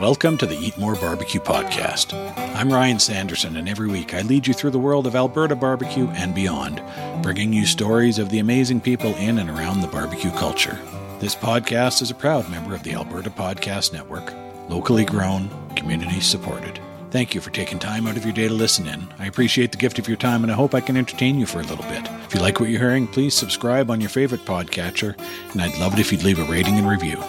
Welcome 0.00 0.38
to 0.38 0.46
the 0.46 0.56
Eat 0.56 0.78
More 0.78 0.94
Barbecue 0.94 1.40
Podcast. 1.40 2.14
I'm 2.54 2.72
Ryan 2.72 3.00
Sanderson, 3.00 3.56
and 3.56 3.68
every 3.68 3.88
week 3.88 4.14
I 4.14 4.22
lead 4.22 4.46
you 4.46 4.54
through 4.54 4.70
the 4.70 4.78
world 4.78 5.08
of 5.08 5.16
Alberta 5.16 5.56
barbecue 5.56 6.06
and 6.10 6.32
beyond, 6.36 6.80
bringing 7.20 7.52
you 7.52 7.66
stories 7.66 8.20
of 8.20 8.30
the 8.30 8.38
amazing 8.38 8.80
people 8.80 9.12
in 9.16 9.38
and 9.38 9.50
around 9.50 9.80
the 9.80 9.88
barbecue 9.88 10.30
culture. 10.30 10.78
This 11.18 11.34
podcast 11.34 12.00
is 12.00 12.12
a 12.12 12.14
proud 12.14 12.48
member 12.48 12.76
of 12.76 12.84
the 12.84 12.92
Alberta 12.92 13.28
Podcast 13.28 13.92
Network, 13.92 14.32
locally 14.68 15.04
grown, 15.04 15.50
community 15.74 16.20
supported. 16.20 16.78
Thank 17.10 17.34
you 17.34 17.40
for 17.40 17.50
taking 17.50 17.80
time 17.80 18.06
out 18.06 18.16
of 18.16 18.24
your 18.24 18.34
day 18.34 18.46
to 18.46 18.54
listen 18.54 18.86
in. 18.86 19.04
I 19.18 19.26
appreciate 19.26 19.72
the 19.72 19.78
gift 19.78 19.98
of 19.98 20.06
your 20.06 20.16
time, 20.16 20.44
and 20.44 20.52
I 20.52 20.54
hope 20.54 20.76
I 20.76 20.80
can 20.80 20.96
entertain 20.96 21.40
you 21.40 21.46
for 21.46 21.58
a 21.58 21.64
little 21.64 21.84
bit. 21.86 22.08
If 22.24 22.34
you 22.34 22.40
like 22.40 22.60
what 22.60 22.68
you're 22.68 22.78
hearing, 22.78 23.08
please 23.08 23.34
subscribe 23.34 23.90
on 23.90 24.00
your 24.00 24.10
favorite 24.10 24.44
podcatcher, 24.44 25.18
and 25.50 25.60
I'd 25.60 25.76
love 25.80 25.94
it 25.94 25.98
if 25.98 26.12
you'd 26.12 26.22
leave 26.22 26.38
a 26.38 26.44
rating 26.44 26.78
and 26.78 26.88
review. 26.88 27.20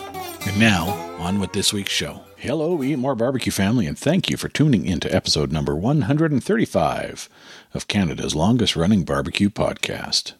And 0.46 0.60
now, 0.60 0.90
on 1.18 1.40
with 1.40 1.52
this 1.52 1.74
week's 1.74 1.92
show. 1.92 2.22
Hello, 2.42 2.82
Eat 2.82 2.96
More 2.96 3.16
Barbecue 3.16 3.52
family, 3.52 3.86
and 3.86 4.00
thank 4.00 4.30
you 4.30 4.38
for 4.38 4.48
tuning 4.48 4.86
in 4.86 5.02
to 5.02 5.14
episode 5.14 5.52
number 5.52 5.76
135 5.76 7.28
of 7.74 7.88
Canada's 7.90 8.34
longest 8.34 8.78
running 8.78 9.04
barbecue 9.04 9.50
podcast. 9.50 10.32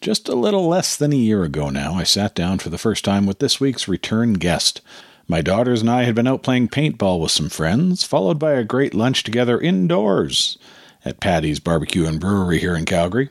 Just 0.00 0.28
a 0.28 0.36
little 0.36 0.68
less 0.68 0.96
than 0.96 1.12
a 1.12 1.16
year 1.16 1.42
ago 1.42 1.68
now, 1.68 1.94
I 1.94 2.04
sat 2.04 2.36
down 2.36 2.60
for 2.60 2.70
the 2.70 2.78
first 2.78 3.04
time 3.04 3.26
with 3.26 3.40
this 3.40 3.58
week's 3.58 3.88
return 3.88 4.34
guest. 4.34 4.82
My 5.26 5.42
daughters 5.42 5.80
and 5.80 5.90
I 5.90 6.04
had 6.04 6.14
been 6.14 6.28
out 6.28 6.44
playing 6.44 6.68
paintball 6.68 7.20
with 7.20 7.32
some 7.32 7.48
friends, 7.48 8.04
followed 8.04 8.38
by 8.38 8.52
a 8.52 8.62
great 8.62 8.94
lunch 8.94 9.24
together 9.24 9.60
indoors 9.60 10.58
at 11.04 11.18
Paddy's 11.18 11.58
Barbecue 11.58 12.06
and 12.06 12.20
Brewery 12.20 12.60
here 12.60 12.76
in 12.76 12.84
Calgary. 12.84 13.30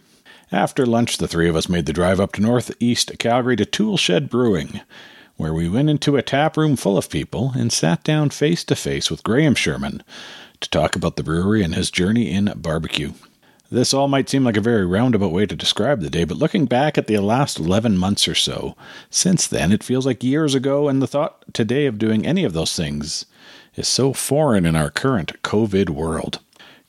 After 0.52 0.86
lunch, 0.86 1.16
the 1.16 1.30
three 1.30 1.48
of 1.48 1.56
us 1.56 1.70
made 1.70 1.86
the 1.86 1.94
drive 1.94 2.20
up 2.20 2.34
to 2.34 2.42
northeast 2.42 3.18
Calgary 3.20 3.56
to 3.56 3.66
Toolshed 3.66 4.30
Brewing, 4.30 4.82
where 5.38 5.54
we 5.54 5.70
went 5.70 5.90
into 5.90 6.18
a 6.18 6.22
tap 6.22 6.58
room 6.58 6.76
full 6.76 6.98
of 6.98 7.10
people 7.10 7.52
and 7.56 7.72
sat 7.72 8.04
down 8.04 8.30
face 8.30 8.64
to 8.66 8.76
face 8.76 9.10
with 9.10 9.24
Graham 9.24 9.56
Sherman 9.56 10.04
to 10.60 10.70
talk 10.70 10.96
about 10.96 11.16
the 11.16 11.24
brewery 11.24 11.64
and 11.64 11.76
his 11.76 11.92
journey 11.92 12.32
in 12.32 12.54
barbecue. 12.56 13.14
This 13.72 13.94
all 13.94 14.10
might 14.10 14.30
seem 14.30 14.44
like 14.44 14.58
a 14.58 14.62
very 14.62 14.86
roundabout 14.86 15.32
way 15.32 15.46
to 15.46 15.56
describe 15.56 16.02
the 16.02 16.10
day, 16.10 16.26
but 16.26 16.38
looking 16.38 16.66
back 16.66 16.98
at 16.98 17.08
the 17.08 17.18
last 17.20 17.58
11 17.58 17.98
months 17.98 18.28
or 18.28 18.36
so, 18.36 18.76
since 19.10 19.48
then 19.48 19.72
it 19.72 19.84
feels 19.84 20.06
like 20.06 20.24
years 20.24 20.54
ago, 20.54 20.90
and 20.90 21.02
the 21.02 21.08
thought 21.08 21.46
today 21.54 21.86
of 21.86 21.98
doing 21.98 22.26
any 22.26 22.44
of 22.44 22.52
those 22.52 22.76
things 22.76 23.26
is 23.76 23.88
so 23.88 24.12
foreign 24.12 24.66
in 24.66 24.76
our 24.76 24.90
current 24.90 25.42
COVID 25.42 25.90
world. 25.90 26.40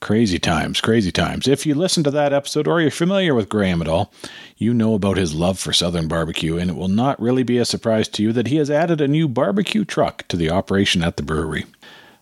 Crazy 0.02 0.40
times, 0.40 0.80
crazy 0.80 1.12
times. 1.12 1.46
If 1.46 1.64
you 1.64 1.76
listen 1.76 2.02
to 2.02 2.10
that 2.10 2.32
episode 2.32 2.66
or 2.66 2.80
you're 2.80 2.90
familiar 2.90 3.36
with 3.36 3.48
Graham 3.48 3.80
at 3.80 3.86
all, 3.86 4.12
you 4.56 4.74
know 4.74 4.94
about 4.94 5.16
his 5.16 5.32
love 5.32 5.60
for 5.60 5.72
Southern 5.72 6.08
barbecue, 6.08 6.58
and 6.58 6.68
it 6.68 6.74
will 6.74 6.88
not 6.88 7.22
really 7.22 7.44
be 7.44 7.56
a 7.56 7.64
surprise 7.64 8.08
to 8.08 8.22
you 8.24 8.32
that 8.32 8.48
he 8.48 8.56
has 8.56 8.68
added 8.68 9.00
a 9.00 9.06
new 9.06 9.28
barbecue 9.28 9.84
truck 9.84 10.26
to 10.26 10.36
the 10.36 10.50
operation 10.50 11.04
at 11.04 11.16
the 11.16 11.22
brewery. 11.22 11.66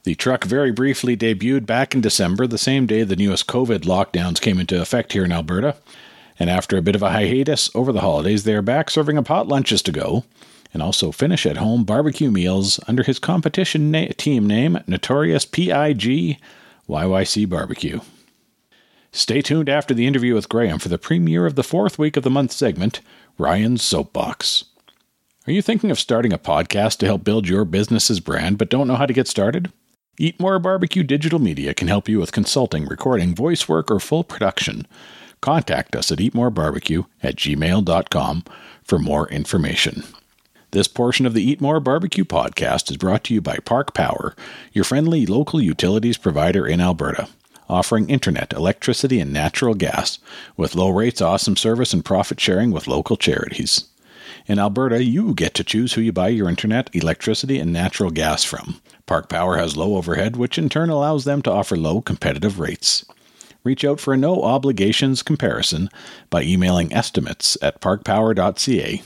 The 0.02 0.14
truck 0.14 0.44
very 0.44 0.72
briefly 0.72 1.16
debuted 1.16 1.64
back 1.64 1.94
in 1.94 2.02
December, 2.02 2.46
the 2.46 2.58
same 2.58 2.84
day 2.84 3.02
the 3.02 3.16
newest 3.16 3.46
COVID 3.46 3.84
lockdowns 3.84 4.42
came 4.42 4.60
into 4.60 4.78
effect 4.78 5.14
here 5.14 5.24
in 5.24 5.32
Alberta. 5.32 5.74
And 6.38 6.50
after 6.50 6.76
a 6.76 6.82
bit 6.82 6.94
of 6.94 7.02
a 7.02 7.12
hiatus 7.12 7.70
over 7.74 7.92
the 7.92 8.02
holidays, 8.02 8.44
they 8.44 8.54
are 8.54 8.60
back 8.60 8.90
serving 8.90 9.16
up 9.16 9.28
hot 9.28 9.48
lunches 9.48 9.80
to 9.84 9.90
go 9.90 10.24
and 10.74 10.82
also 10.82 11.12
finish 11.12 11.46
at 11.46 11.56
home 11.56 11.84
barbecue 11.84 12.30
meals 12.30 12.78
under 12.86 13.04
his 13.04 13.18
competition 13.18 13.90
na- 13.90 14.08
team 14.18 14.46
name, 14.46 14.78
Notorious 14.86 15.46
PIG 15.46 16.36
YYC 16.90 17.48
Barbecue. 17.48 18.00
Stay 19.12 19.40
tuned 19.40 19.68
after 19.68 19.94
the 19.94 20.06
interview 20.08 20.34
with 20.34 20.48
Graham 20.48 20.80
for 20.80 20.88
the 20.88 20.98
premiere 20.98 21.46
of 21.46 21.54
the 21.54 21.62
fourth 21.62 21.98
week 21.98 22.16
of 22.16 22.24
the 22.24 22.30
month 22.30 22.50
segment, 22.50 23.00
Ryan's 23.38 23.82
Soapbox. 23.82 24.64
Are 25.46 25.52
you 25.52 25.62
thinking 25.62 25.90
of 25.90 26.00
starting 26.00 26.32
a 26.32 26.38
podcast 26.38 26.98
to 26.98 27.06
help 27.06 27.22
build 27.22 27.48
your 27.48 27.64
business's 27.64 28.18
brand 28.18 28.58
but 28.58 28.68
don't 28.68 28.88
know 28.88 28.96
how 28.96 29.06
to 29.06 29.12
get 29.12 29.28
started? 29.28 29.72
Eat 30.18 30.38
More 30.40 30.58
Barbecue 30.58 31.02
Digital 31.04 31.38
Media 31.38 31.74
can 31.74 31.88
help 31.88 32.08
you 32.08 32.18
with 32.18 32.32
consulting, 32.32 32.86
recording, 32.86 33.34
voice 33.34 33.68
work, 33.68 33.90
or 33.90 34.00
full 34.00 34.24
production. 34.24 34.86
Contact 35.40 35.94
us 35.94 36.10
at 36.10 36.18
eatmorebarbecue 36.18 37.06
at 37.22 37.36
gmail.com 37.36 38.44
for 38.82 38.98
more 38.98 39.28
information. 39.28 40.02
This 40.72 40.86
portion 40.86 41.26
of 41.26 41.34
the 41.34 41.42
Eat 41.42 41.60
More 41.60 41.80
Barbecue 41.80 42.24
podcast 42.24 42.92
is 42.92 42.96
brought 42.96 43.24
to 43.24 43.34
you 43.34 43.40
by 43.40 43.56
Park 43.56 43.92
Power, 43.92 44.36
your 44.72 44.84
friendly 44.84 45.26
local 45.26 45.60
utilities 45.60 46.16
provider 46.16 46.64
in 46.64 46.80
Alberta, 46.80 47.28
offering 47.68 48.08
internet, 48.08 48.52
electricity, 48.52 49.18
and 49.18 49.32
natural 49.32 49.74
gas 49.74 50.20
with 50.56 50.76
low 50.76 50.90
rates, 50.90 51.20
awesome 51.20 51.56
service, 51.56 51.92
and 51.92 52.04
profit 52.04 52.38
sharing 52.38 52.70
with 52.70 52.86
local 52.86 53.16
charities. 53.16 53.86
In 54.46 54.60
Alberta, 54.60 55.02
you 55.02 55.34
get 55.34 55.54
to 55.54 55.64
choose 55.64 55.94
who 55.94 56.02
you 56.02 56.12
buy 56.12 56.28
your 56.28 56.48
internet, 56.48 56.88
electricity, 56.92 57.58
and 57.58 57.72
natural 57.72 58.10
gas 58.10 58.44
from. 58.44 58.80
Park 59.06 59.28
Power 59.28 59.56
has 59.56 59.76
low 59.76 59.96
overhead, 59.96 60.36
which 60.36 60.56
in 60.56 60.68
turn 60.68 60.88
allows 60.88 61.24
them 61.24 61.42
to 61.42 61.50
offer 61.50 61.74
low 61.74 62.00
competitive 62.00 62.60
rates. 62.60 63.04
Reach 63.64 63.84
out 63.84 63.98
for 63.98 64.14
a 64.14 64.16
no 64.16 64.44
obligations 64.44 65.24
comparison 65.24 65.88
by 66.30 66.42
emailing 66.44 66.92
estimates 66.92 67.58
at 67.60 67.80
parkpower.ca 67.80 69.02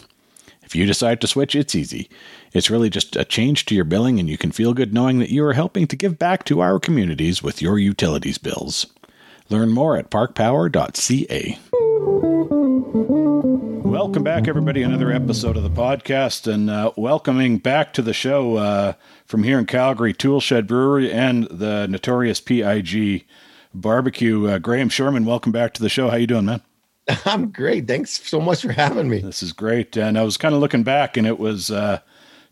if 0.74 0.78
you 0.78 0.86
decide 0.86 1.20
to 1.20 1.28
switch, 1.28 1.54
it's 1.54 1.76
easy. 1.76 2.10
It's 2.52 2.68
really 2.68 2.90
just 2.90 3.14
a 3.14 3.24
change 3.24 3.64
to 3.66 3.76
your 3.76 3.84
billing, 3.84 4.18
and 4.18 4.28
you 4.28 4.36
can 4.36 4.50
feel 4.50 4.74
good 4.74 4.92
knowing 4.92 5.20
that 5.20 5.30
you 5.30 5.44
are 5.44 5.52
helping 5.52 5.86
to 5.86 5.94
give 5.94 6.18
back 6.18 6.42
to 6.46 6.58
our 6.60 6.80
communities 6.80 7.44
with 7.44 7.62
your 7.62 7.78
utilities 7.78 8.38
bills. 8.38 8.84
Learn 9.48 9.70
more 9.70 9.96
at 9.96 10.10
parkpower.ca. 10.10 11.58
Welcome 13.88 14.24
back, 14.24 14.48
everybody. 14.48 14.82
Another 14.82 15.12
episode 15.12 15.56
of 15.56 15.62
the 15.62 15.70
podcast, 15.70 16.52
and 16.52 16.68
uh, 16.68 16.90
welcoming 16.96 17.58
back 17.58 17.92
to 17.92 18.02
the 18.02 18.12
show 18.12 18.56
uh, 18.56 18.94
from 19.26 19.44
here 19.44 19.60
in 19.60 19.66
Calgary, 19.66 20.12
Toolshed 20.12 20.66
Brewery 20.66 21.12
and 21.12 21.46
the 21.52 21.86
notorious 21.86 22.40
PIG 22.40 23.24
Barbecue. 23.72 24.48
Uh, 24.48 24.58
Graham 24.58 24.88
Sherman, 24.88 25.24
welcome 25.24 25.52
back 25.52 25.72
to 25.74 25.82
the 25.82 25.88
show. 25.88 26.10
How 26.10 26.16
you 26.16 26.26
doing, 26.26 26.46
man? 26.46 26.62
I'm 27.24 27.50
great. 27.50 27.86
Thanks 27.86 28.26
so 28.26 28.40
much 28.40 28.62
for 28.62 28.72
having 28.72 29.08
me. 29.08 29.18
This 29.20 29.42
is 29.42 29.52
great. 29.52 29.96
And 29.96 30.18
I 30.18 30.22
was 30.22 30.36
kind 30.36 30.54
of 30.54 30.60
looking 30.60 30.84
back, 30.84 31.16
and 31.16 31.26
it 31.26 31.38
was 31.38 31.70
uh, 31.70 32.00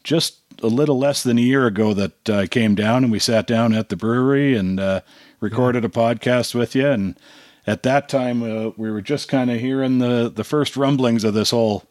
just 0.04 0.38
a 0.62 0.66
little 0.66 0.98
less 0.98 1.22
than 1.22 1.38
a 1.38 1.42
year 1.42 1.66
ago 1.66 1.94
that 1.94 2.30
I 2.30 2.46
came 2.46 2.74
down 2.74 3.04
and 3.04 3.12
we 3.12 3.18
sat 3.18 3.46
down 3.46 3.72
at 3.72 3.88
the 3.88 3.96
brewery 3.96 4.56
and 4.56 4.78
uh, 4.78 5.00
recorded 5.40 5.84
a 5.84 5.88
podcast 5.88 6.54
with 6.54 6.74
you. 6.74 6.88
And 6.88 7.18
at 7.66 7.82
that 7.82 8.08
time, 8.08 8.42
uh, 8.42 8.70
we 8.76 8.90
were 8.90 9.02
just 9.02 9.28
kind 9.28 9.50
of 9.50 9.60
hearing 9.60 9.98
the, 9.98 10.30
the 10.34 10.44
first 10.44 10.76
rumblings 10.76 11.24
of 11.24 11.34
this 11.34 11.50
whole 11.50 11.84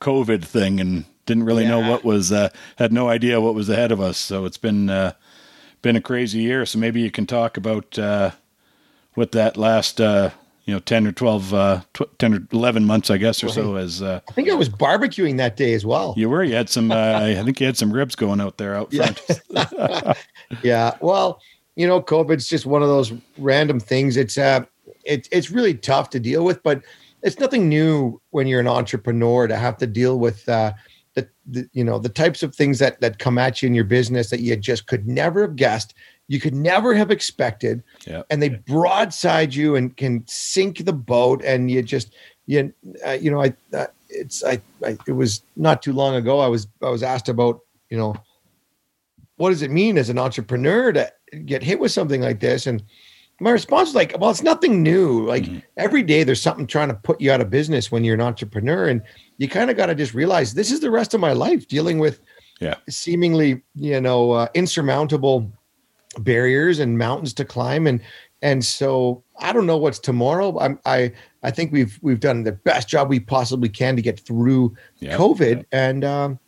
COVID 0.00 0.44
thing 0.44 0.80
and 0.80 1.04
didn't 1.26 1.44
really 1.44 1.64
yeah. 1.64 1.70
know 1.70 1.90
what 1.90 2.04
was, 2.04 2.32
uh, 2.32 2.50
had 2.76 2.92
no 2.92 3.08
idea 3.08 3.40
what 3.40 3.54
was 3.54 3.68
ahead 3.68 3.92
of 3.92 4.00
us. 4.00 4.18
So 4.18 4.44
it's 4.44 4.58
been, 4.58 4.90
uh, 4.90 5.12
been 5.82 5.96
a 5.96 6.00
crazy 6.00 6.40
year. 6.40 6.66
So 6.66 6.78
maybe 6.78 7.00
you 7.00 7.10
can 7.10 7.26
talk 7.26 7.56
about 7.56 7.98
uh, 7.98 8.32
what 9.14 9.32
that 9.32 9.56
last 9.56 10.00
you 10.64 10.74
know 10.74 10.80
10 10.80 11.06
or 11.06 11.12
12 11.12 11.54
uh, 11.54 11.80
tw- 11.94 12.18
10 12.18 12.34
or 12.34 12.46
11 12.52 12.84
months 12.84 13.10
i 13.10 13.16
guess 13.16 13.42
or 13.42 13.46
right. 13.46 13.54
so 13.54 13.76
as 13.76 14.02
uh, 14.02 14.20
i 14.28 14.32
think 14.32 14.48
i 14.48 14.54
was 14.54 14.68
barbecuing 14.68 15.36
that 15.36 15.56
day 15.56 15.74
as 15.74 15.84
well. 15.84 16.14
You 16.16 16.28
were? 16.28 16.42
You 16.42 16.54
had 16.54 16.68
some 16.68 16.90
uh, 16.90 16.94
i 17.22 17.42
think 17.42 17.60
you 17.60 17.66
had 17.66 17.76
some 17.76 17.92
ribs 17.92 18.14
going 18.14 18.40
out 18.40 18.58
there 18.58 18.74
out 18.74 18.92
front. 18.92 19.20
Yeah. 19.50 20.12
yeah 20.62 20.96
well 21.00 21.40
you 21.76 21.86
know 21.86 22.00
covid's 22.00 22.48
just 22.48 22.66
one 22.66 22.82
of 22.82 22.88
those 22.88 23.12
random 23.38 23.80
things. 23.80 24.16
It's 24.16 24.38
uh 24.38 24.64
it's 25.04 25.28
it's 25.32 25.50
really 25.50 25.74
tough 25.74 26.10
to 26.10 26.20
deal 26.20 26.44
with 26.44 26.62
but 26.62 26.82
it's 27.22 27.38
nothing 27.38 27.68
new 27.68 28.20
when 28.30 28.46
you're 28.46 28.60
an 28.60 28.68
entrepreneur 28.68 29.46
to 29.46 29.56
have 29.56 29.76
to 29.78 29.86
deal 29.86 30.18
with 30.18 30.48
uh 30.48 30.72
the, 31.14 31.28
the 31.46 31.68
you 31.72 31.84
know 31.84 31.98
the 31.98 32.08
types 32.08 32.42
of 32.42 32.54
things 32.54 32.78
that 32.78 33.00
that 33.00 33.18
come 33.18 33.38
at 33.38 33.62
you 33.62 33.66
in 33.66 33.74
your 33.74 33.84
business 33.84 34.30
that 34.30 34.40
you 34.40 34.56
just 34.56 34.86
could 34.86 35.06
never 35.06 35.42
have 35.42 35.56
guessed 35.56 35.94
you 36.30 36.38
could 36.38 36.54
never 36.54 36.94
have 36.94 37.10
expected. 37.10 37.82
Yep. 38.06 38.26
And 38.30 38.40
they 38.40 38.50
broadside 38.50 39.52
you 39.52 39.74
and 39.74 39.96
can 39.96 40.22
sink 40.28 40.84
the 40.84 40.92
boat. 40.92 41.42
And 41.44 41.68
you 41.68 41.82
just, 41.82 42.14
you, 42.46 42.72
uh, 43.04 43.18
you 43.20 43.32
know, 43.32 43.42
I, 43.42 43.52
uh, 43.74 43.86
it's, 44.08 44.44
I, 44.44 44.60
I, 44.84 44.96
it 45.08 45.12
was 45.12 45.42
not 45.56 45.82
too 45.82 45.92
long 45.92 46.14
ago. 46.14 46.38
I 46.38 46.46
was, 46.46 46.68
I 46.82 46.88
was 46.88 47.02
asked 47.02 47.28
about, 47.28 47.62
you 47.88 47.98
know, 47.98 48.14
what 49.38 49.50
does 49.50 49.62
it 49.62 49.72
mean 49.72 49.98
as 49.98 50.08
an 50.08 50.20
entrepreneur 50.20 50.92
to 50.92 51.12
get 51.46 51.64
hit 51.64 51.80
with 51.80 51.90
something 51.90 52.20
like 52.20 52.38
this? 52.38 52.68
And 52.68 52.80
my 53.40 53.50
response 53.50 53.88
was 53.88 53.96
like, 53.96 54.14
well, 54.20 54.30
it's 54.30 54.44
nothing 54.44 54.84
new. 54.84 55.26
Like 55.26 55.42
mm-hmm. 55.42 55.58
every 55.78 56.04
day 56.04 56.22
there's 56.22 56.40
something 56.40 56.68
trying 56.68 56.90
to 56.90 56.94
put 56.94 57.20
you 57.20 57.32
out 57.32 57.40
of 57.40 57.50
business 57.50 57.90
when 57.90 58.04
you're 58.04 58.14
an 58.14 58.20
entrepreneur. 58.20 58.86
And 58.86 59.02
you 59.38 59.48
kind 59.48 59.68
of 59.68 59.76
got 59.76 59.86
to 59.86 59.96
just 59.96 60.14
realize 60.14 60.54
this 60.54 60.70
is 60.70 60.78
the 60.78 60.92
rest 60.92 61.12
of 61.12 61.20
my 61.20 61.32
life 61.32 61.66
dealing 61.66 61.98
with 61.98 62.20
yeah. 62.60 62.76
seemingly, 62.88 63.62
you 63.74 64.00
know, 64.00 64.30
uh, 64.30 64.46
insurmountable 64.54 65.50
barriers 66.18 66.78
and 66.78 66.98
mountains 66.98 67.32
to 67.34 67.44
climb 67.44 67.86
and 67.86 68.00
and 68.42 68.64
so 68.64 69.22
I 69.38 69.52
don't 69.52 69.66
know 69.66 69.76
what's 69.76 69.98
tomorrow. 69.98 70.58
I'm, 70.58 70.78
I 70.86 71.12
I 71.42 71.50
think 71.50 71.72
we've 71.72 71.98
we've 72.02 72.20
done 72.20 72.44
the 72.44 72.52
best 72.52 72.88
job 72.88 73.08
we 73.08 73.20
possibly 73.20 73.68
can 73.68 73.96
to 73.96 74.02
get 74.02 74.20
through 74.20 74.74
yep, 74.98 75.18
COVID, 75.18 75.56
yep. 75.56 75.66
and 75.72 76.04
um, 76.04 76.38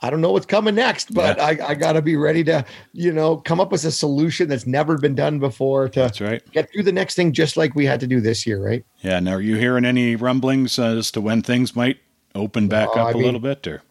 I 0.00 0.10
don't 0.10 0.20
know 0.20 0.32
what's 0.32 0.46
coming 0.46 0.74
next. 0.74 1.14
But 1.14 1.36
yeah. 1.36 1.44
I, 1.44 1.70
I 1.70 1.74
got 1.74 1.92
to 1.92 2.02
be 2.02 2.16
ready 2.16 2.42
to 2.44 2.64
you 2.92 3.12
know 3.12 3.36
come 3.36 3.60
up 3.60 3.70
with 3.70 3.84
a 3.84 3.92
solution 3.92 4.48
that's 4.48 4.66
never 4.66 4.98
been 4.98 5.14
done 5.14 5.38
before 5.38 5.88
to 5.88 6.00
that's 6.00 6.20
right. 6.20 6.42
get 6.52 6.70
through 6.72 6.84
the 6.84 6.92
next 6.92 7.14
thing, 7.14 7.32
just 7.32 7.56
like 7.56 7.74
we 7.74 7.86
had 7.86 8.00
to 8.00 8.06
do 8.06 8.20
this 8.20 8.46
year, 8.46 8.64
right? 8.64 8.84
Yeah. 9.02 9.20
Now, 9.20 9.32
are 9.32 9.40
you 9.40 9.56
hearing 9.56 9.84
any 9.84 10.16
rumblings 10.16 10.78
as 10.78 11.10
to 11.12 11.20
when 11.20 11.42
things 11.42 11.76
might 11.76 11.98
open 12.34 12.68
back 12.68 12.88
up 12.90 12.96
I 12.96 13.10
a 13.10 13.14
mean, 13.14 13.24
little 13.24 13.40
bit, 13.40 13.66
or? 13.66 13.82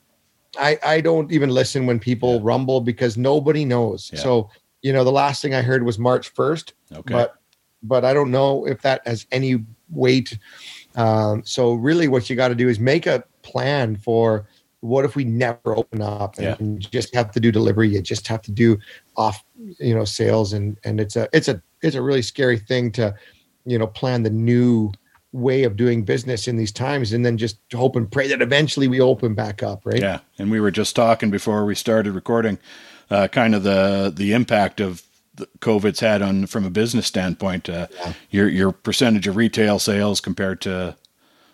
I 0.60 0.78
I 0.84 1.02
don't 1.02 1.32
even 1.32 1.50
listen 1.50 1.86
when 1.86 2.00
people 2.00 2.36
Yeah. 2.36 2.42
rumble 2.44 2.82
because 2.82 3.18
nobody 3.18 3.64
knows. 3.64 4.12
Yeah. 4.14 4.20
So 4.20 4.50
you 4.82 4.94
know, 4.94 5.04
the 5.04 5.12
last 5.12 5.42
thing 5.42 5.54
I 5.54 5.62
heard 5.62 5.84
was 5.84 6.00
March 6.00 6.30
first, 6.30 6.74
Okay. 6.92 7.14
but 7.14 7.36
but 7.84 8.06
I 8.06 8.14
don't 8.14 8.30
know 8.30 8.68
if 8.68 8.82
that 8.84 9.02
has 9.08 9.26
any 9.32 9.66
weight. 9.90 10.38
Um, 10.96 11.42
so 11.46 11.74
really, 11.74 12.08
what 12.08 12.30
you 12.30 12.36
got 12.36 12.50
to 12.50 12.56
do 12.56 12.70
is 12.70 12.80
make 12.80 13.08
a 13.08 13.24
plan 13.42 13.96
for 13.96 14.48
what 14.82 15.06
if 15.06 15.16
we 15.16 15.24
never 15.24 15.76
open 15.78 16.02
up 16.02 16.38
and 16.38 16.46
Yeah. 16.46 16.56
you 16.60 16.78
just 16.78 17.14
have 17.16 17.32
to 17.32 17.40
do 17.40 17.52
delivery. 17.52 17.90
You 17.90 18.02
just 18.02 18.28
have 18.28 18.42
to 18.44 18.52
do 18.52 18.78
off, 19.16 19.44
you 19.80 19.96
know, 19.96 20.06
sales, 20.06 20.54
and 20.54 20.78
and 20.84 21.00
it's 21.00 21.16
a 21.16 21.28
it's 21.34 21.48
a 21.48 21.62
it's 21.82 21.96
a 21.96 22.02
really 22.02 22.22
scary 22.22 22.58
thing 22.60 22.92
to, 22.94 23.16
you 23.66 23.78
know, 23.78 23.88
plan 23.88 24.24
the 24.24 24.30
new 24.30 24.92
way 25.34 25.64
of 25.64 25.76
doing 25.78 26.04
business 26.04 26.48
in 26.48 26.58
these 26.58 26.72
times, 26.72 27.14
and 27.14 27.26
then 27.26 27.38
just 27.38 27.58
hope 27.74 27.96
and 27.96 28.12
pray 28.12 28.28
that 28.28 28.42
eventually 28.42 28.88
we 28.88 29.00
open 29.00 29.34
back 29.34 29.64
up. 29.64 29.86
Right? 29.86 30.02
Yeah, 30.02 30.20
and 30.38 30.52
we 30.52 30.60
were 30.60 30.72
just 30.72 30.96
talking 30.96 31.32
before 31.32 31.64
we 31.66 31.74
started 31.74 32.14
recording, 32.14 32.60
uh, 33.12 33.28
kind 33.28 33.54
of 33.54 33.62
the 33.64 34.12
the 34.16 34.34
impact 34.34 34.80
of 34.80 35.04
COVID's 35.60 36.00
had 36.00 36.22
on 36.22 36.46
from 36.48 36.66
a 36.66 36.70
business 36.70 37.06
standpoint. 37.08 37.70
Uh, 37.70 37.88
Yeah. 37.94 38.14
Your 38.32 38.50
your 38.50 38.72
percentage 38.72 39.28
of 39.28 39.36
retail 39.36 39.78
sales 39.80 40.22
compared 40.22 40.62
to 40.62 40.96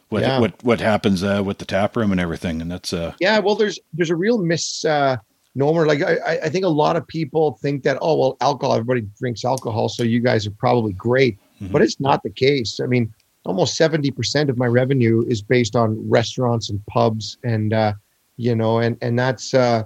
what 0.09 0.21
Yeah. 0.21 0.39
what 0.39 0.63
what 0.63 0.80
happens 0.80 1.24
uh, 1.24 1.42
with 1.45 1.57
the 1.57 1.65
tap 1.65 1.95
room 1.98 2.12
and 2.12 2.21
everything, 2.21 2.62
and 2.62 2.71
that's 2.71 2.94
uh 2.94 3.13
Yeah, 3.19 3.39
well, 3.39 3.56
there's 3.56 3.80
there's 3.94 4.09
a 4.09 4.15
real 4.15 4.38
miss 4.38 4.86
uh, 4.86 5.18
normal. 5.56 5.86
Like 5.86 6.01
I, 6.04 6.39
I- 6.45 6.50
think 6.50 6.65
a 6.65 6.69
lot 6.69 6.95
of 6.95 7.06
people 7.07 7.57
think 7.62 7.83
that 7.83 7.98
oh 8.01 8.15
well, 8.18 8.38
alcohol. 8.42 8.75
Everybody 8.75 9.01
drinks 9.19 9.44
alcohol, 9.44 9.89
so 9.89 10.03
you 10.03 10.19
guys 10.21 10.45
are 10.48 10.51
probably 10.60 10.94
great, 10.94 11.38
Mhm. 11.62 11.71
but 11.71 11.81
it's 11.81 12.00
not 12.00 12.24
the 12.24 12.30
case. 12.30 12.80
I 12.83 12.88
mean, 12.88 13.12
almost 13.45 13.75
seventy 13.75 14.12
percent 14.12 14.50
of 14.50 14.57
my 14.57 14.68
revenue 14.68 15.24
is 15.27 15.42
based 15.42 15.75
on 15.75 15.98
restaurants 16.10 16.69
and 16.69 16.80
pubs, 16.88 17.38
and 17.44 17.74
uh, 17.74 17.94
you 18.38 18.56
know, 18.56 18.80
and 18.80 18.98
and 19.01 19.18
that's 19.19 19.53
uh, 19.53 19.83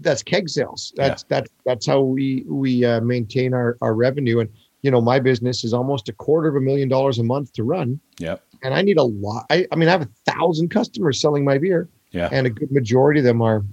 that's 0.00 0.22
keg 0.22 0.48
sales. 0.48 0.92
That's 0.96 1.22
that's 1.24 1.50
that's 1.64 1.86
how 1.86 2.00
we 2.00 2.44
we 2.46 2.84
uh, 2.84 3.00
maintain 3.00 3.54
our 3.54 3.78
our 3.80 3.94
revenue. 3.94 4.40
And 4.40 4.50
you 4.82 4.90
know, 4.90 5.00
my 5.00 5.18
business 5.20 5.64
is 5.64 5.72
almost 5.72 6.08
a 6.08 6.12
quarter 6.12 6.48
of 6.48 6.56
a 6.56 6.60
million 6.60 6.88
dollars 6.88 7.18
a 7.18 7.22
month 7.24 7.52
to 7.54 7.62
run 7.64 8.00
yeah 8.18 8.36
and 8.62 8.74
I 8.74 8.82
need 8.82 8.96
a 8.96 9.02
lot. 9.02 9.46
I, 9.50 9.66
I 9.72 9.76
mean, 9.76 9.88
I 9.88 9.92
have 9.92 10.02
a 10.02 10.08
thousand 10.30 10.68
customers 10.70 11.20
selling 11.20 11.44
my 11.44 11.58
beer, 11.58 11.88
Yeah. 12.12 12.28
and 12.30 12.46
a 12.46 12.50
good 12.50 12.70
majority 12.70 13.18
of 13.20 13.24
them 13.24 13.42
are 13.42 13.64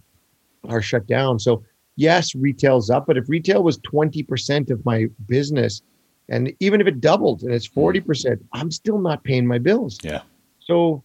are 0.68 0.82
shut 0.82 1.08
down. 1.08 1.40
So 1.40 1.64
yes, 1.96 2.34
retail's 2.36 2.90
up, 2.90 3.06
but 3.08 3.18
if 3.18 3.30
retail 3.30 3.64
was 3.64 3.78
twenty 3.80 4.24
percent 4.24 4.70
of 4.72 4.84
my 4.86 5.06
business, 5.28 5.82
and 6.28 6.54
even 6.60 6.82
if 6.82 6.88
it 6.88 7.00
doubled 7.02 7.44
and 7.44 7.54
it's 7.54 7.68
forty 7.68 8.00
percent, 8.00 8.44
I'm 8.54 8.72
still 8.72 9.00
not 9.00 9.24
paying 9.24 9.46
my 9.46 9.60
bills. 9.60 9.98
Yeah. 10.04 10.22
So 10.60 11.04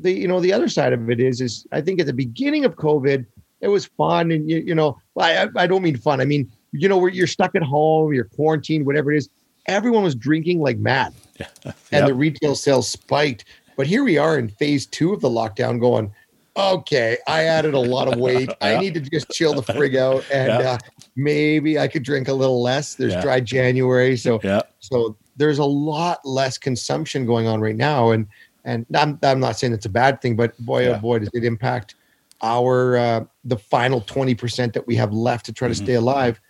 the 0.00 0.12
you 0.12 0.28
know 0.28 0.40
the 0.40 0.52
other 0.52 0.68
side 0.68 0.92
of 0.92 1.08
it 1.10 1.20
is 1.20 1.40
is 1.40 1.66
I 1.72 1.80
think 1.80 2.00
at 2.00 2.06
the 2.06 2.12
beginning 2.12 2.64
of 2.64 2.76
COVID 2.76 3.24
it 3.62 3.68
was 3.68 3.86
fun 3.86 4.30
and 4.32 4.50
you 4.50 4.58
you 4.58 4.74
know 4.74 4.98
I 5.18 5.48
I 5.56 5.66
don't 5.66 5.82
mean 5.82 5.96
fun 5.96 6.20
I 6.20 6.24
mean 6.26 6.50
you 6.72 6.88
know 6.88 6.98
where 6.98 7.10
you're 7.10 7.26
stuck 7.26 7.54
at 7.54 7.62
home 7.62 8.12
you're 8.12 8.24
quarantined 8.24 8.84
whatever 8.84 9.12
it 9.12 9.16
is 9.18 9.28
everyone 9.66 10.02
was 10.02 10.14
drinking 10.14 10.60
like 10.60 10.78
mad 10.78 11.14
yeah 11.40 11.72
and 11.92 12.06
the 12.08 12.14
retail 12.14 12.54
sales 12.54 12.88
spiked. 12.88 13.44
But 13.76 13.86
here 13.86 14.04
we 14.04 14.18
are 14.18 14.38
in 14.38 14.48
phase 14.48 14.84
two 14.86 15.12
of 15.14 15.20
the 15.20 15.28
lockdown 15.30 15.80
going, 15.80 16.12
okay, 16.56 17.16
I 17.26 17.44
added 17.44 17.72
a 17.74 17.78
lot 17.80 18.06
of 18.08 18.18
weight. 18.18 18.50
I 18.60 18.76
need 18.76 18.92
to 18.94 19.00
just 19.00 19.30
chill 19.30 19.54
the 19.54 19.62
frig 19.62 19.96
out 19.96 20.24
and 20.30 20.48
Yeah. 20.48 20.72
uh, 20.72 20.78
maybe 21.16 21.78
I 21.78 21.88
could 21.88 22.02
drink 22.02 22.28
a 22.28 22.32
little 22.34 22.60
less. 22.62 22.94
There's 22.96 23.12
Yeah. 23.14 23.22
dry 23.22 23.40
January. 23.40 24.16
So 24.16 24.40
yeah 24.42 24.60
so 24.80 25.16
there's 25.36 25.58
a 25.58 25.64
lot 25.64 26.18
less 26.24 26.58
consumption 26.58 27.24
going 27.24 27.46
on 27.46 27.60
right 27.60 27.76
now. 27.76 28.10
And 28.10 28.26
and 28.64 28.84
I'm, 28.94 29.18
I'm 29.22 29.40
not 29.40 29.58
saying 29.58 29.72
it's 29.72 29.86
a 29.86 29.90
bad 29.90 30.20
thing, 30.20 30.36
but 30.36 30.56
boy, 30.58 30.86
oh 30.86 30.98
boy, 30.98 31.20
does 31.20 31.30
it 31.32 31.44
impact 31.44 31.94
our 32.42 32.96
uh, 32.96 33.24
the 33.44 33.56
final 33.56 34.00
20% 34.00 34.72
that 34.72 34.86
we 34.86 34.96
have 34.96 35.12
left 35.12 35.46
to 35.46 35.52
try 35.52 35.68
to 35.68 35.74
Mhm. 35.74 35.84
stay 35.84 35.94
alive. 35.94 36.40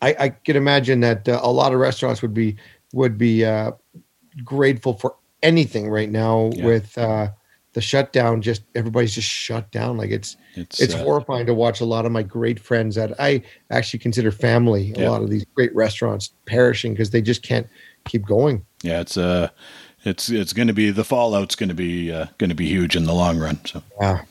I, 0.00 0.16
I 0.18 0.28
can 0.30 0.56
imagine 0.56 1.00
that 1.00 1.28
uh, 1.28 1.40
a 1.42 1.50
lot 1.50 1.72
of 1.72 1.78
restaurants 1.80 2.22
would 2.22 2.34
be 2.34 2.56
would 2.92 3.16
be 3.16 3.44
uh, 3.44 3.72
grateful 4.44 4.94
for 4.94 5.16
anything 5.42 5.88
right 5.88 6.10
now 6.10 6.50
Yeah. 6.54 6.64
with 6.66 6.96
uh, 6.98 7.28
the 7.72 7.80
shutdown. 7.80 8.42
Just 8.42 8.62
everybody's 8.74 9.14
just 9.14 9.28
shut 9.28 9.70
down. 9.70 9.96
Like 9.96 10.10
it's 10.10 10.36
it's 10.54 10.80
it's 10.80 10.94
horrifying 10.94 11.46
to 11.46 11.54
watch 11.54 11.80
a 11.80 11.84
lot 11.86 12.04
of 12.04 12.12
my 12.12 12.22
great 12.22 12.60
friends 12.60 12.94
that 12.96 13.18
I 13.20 13.42
actually 13.70 14.00
consider 14.00 14.30
family. 14.30 14.92
A 14.96 15.08
lot 15.08 15.22
of 15.22 15.30
these 15.30 15.44
great 15.54 15.74
restaurants 15.74 16.32
perishing 16.46 16.92
because 16.92 17.10
they 17.10 17.22
just 17.22 17.42
can't 17.42 17.66
keep 18.04 18.26
going. 18.26 18.64
yeah 18.82 19.00
it's 19.00 19.16
uh 19.16 19.48
it's 20.04 20.28
it's 20.28 20.52
going 20.52 20.66
to 20.66 20.74
be 20.74 20.90
the 20.90 21.04
fallout's 21.04 21.54
going 21.54 21.68
to 21.68 21.74
be 21.76 22.10
uh, 22.10 22.26
going 22.38 22.50
to 22.50 22.56
be 22.56 22.66
huge 22.66 22.96
in 22.96 23.04
the 23.04 23.14
long 23.14 23.38
run. 23.38 23.64
So 23.64 23.82
Yeah. 24.00 24.22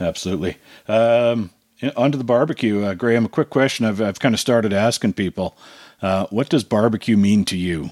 Absolutely. 0.00 0.56
Um, 0.88 1.50
yeah, 1.78 1.90
onto 1.96 2.18
the 2.18 2.24
barbecue, 2.24 2.82
uh, 2.84 2.94
Graham. 2.94 3.24
A 3.24 3.28
quick 3.28 3.50
question 3.50 3.86
I've 3.86 4.00
I've 4.00 4.18
kind 4.20 4.34
of 4.34 4.40
started 4.40 4.72
asking 4.72 5.14
people. 5.14 5.56
Uh, 6.02 6.26
what 6.30 6.48
does 6.48 6.64
barbecue 6.64 7.16
mean 7.16 7.44
to 7.46 7.56
you? 7.56 7.90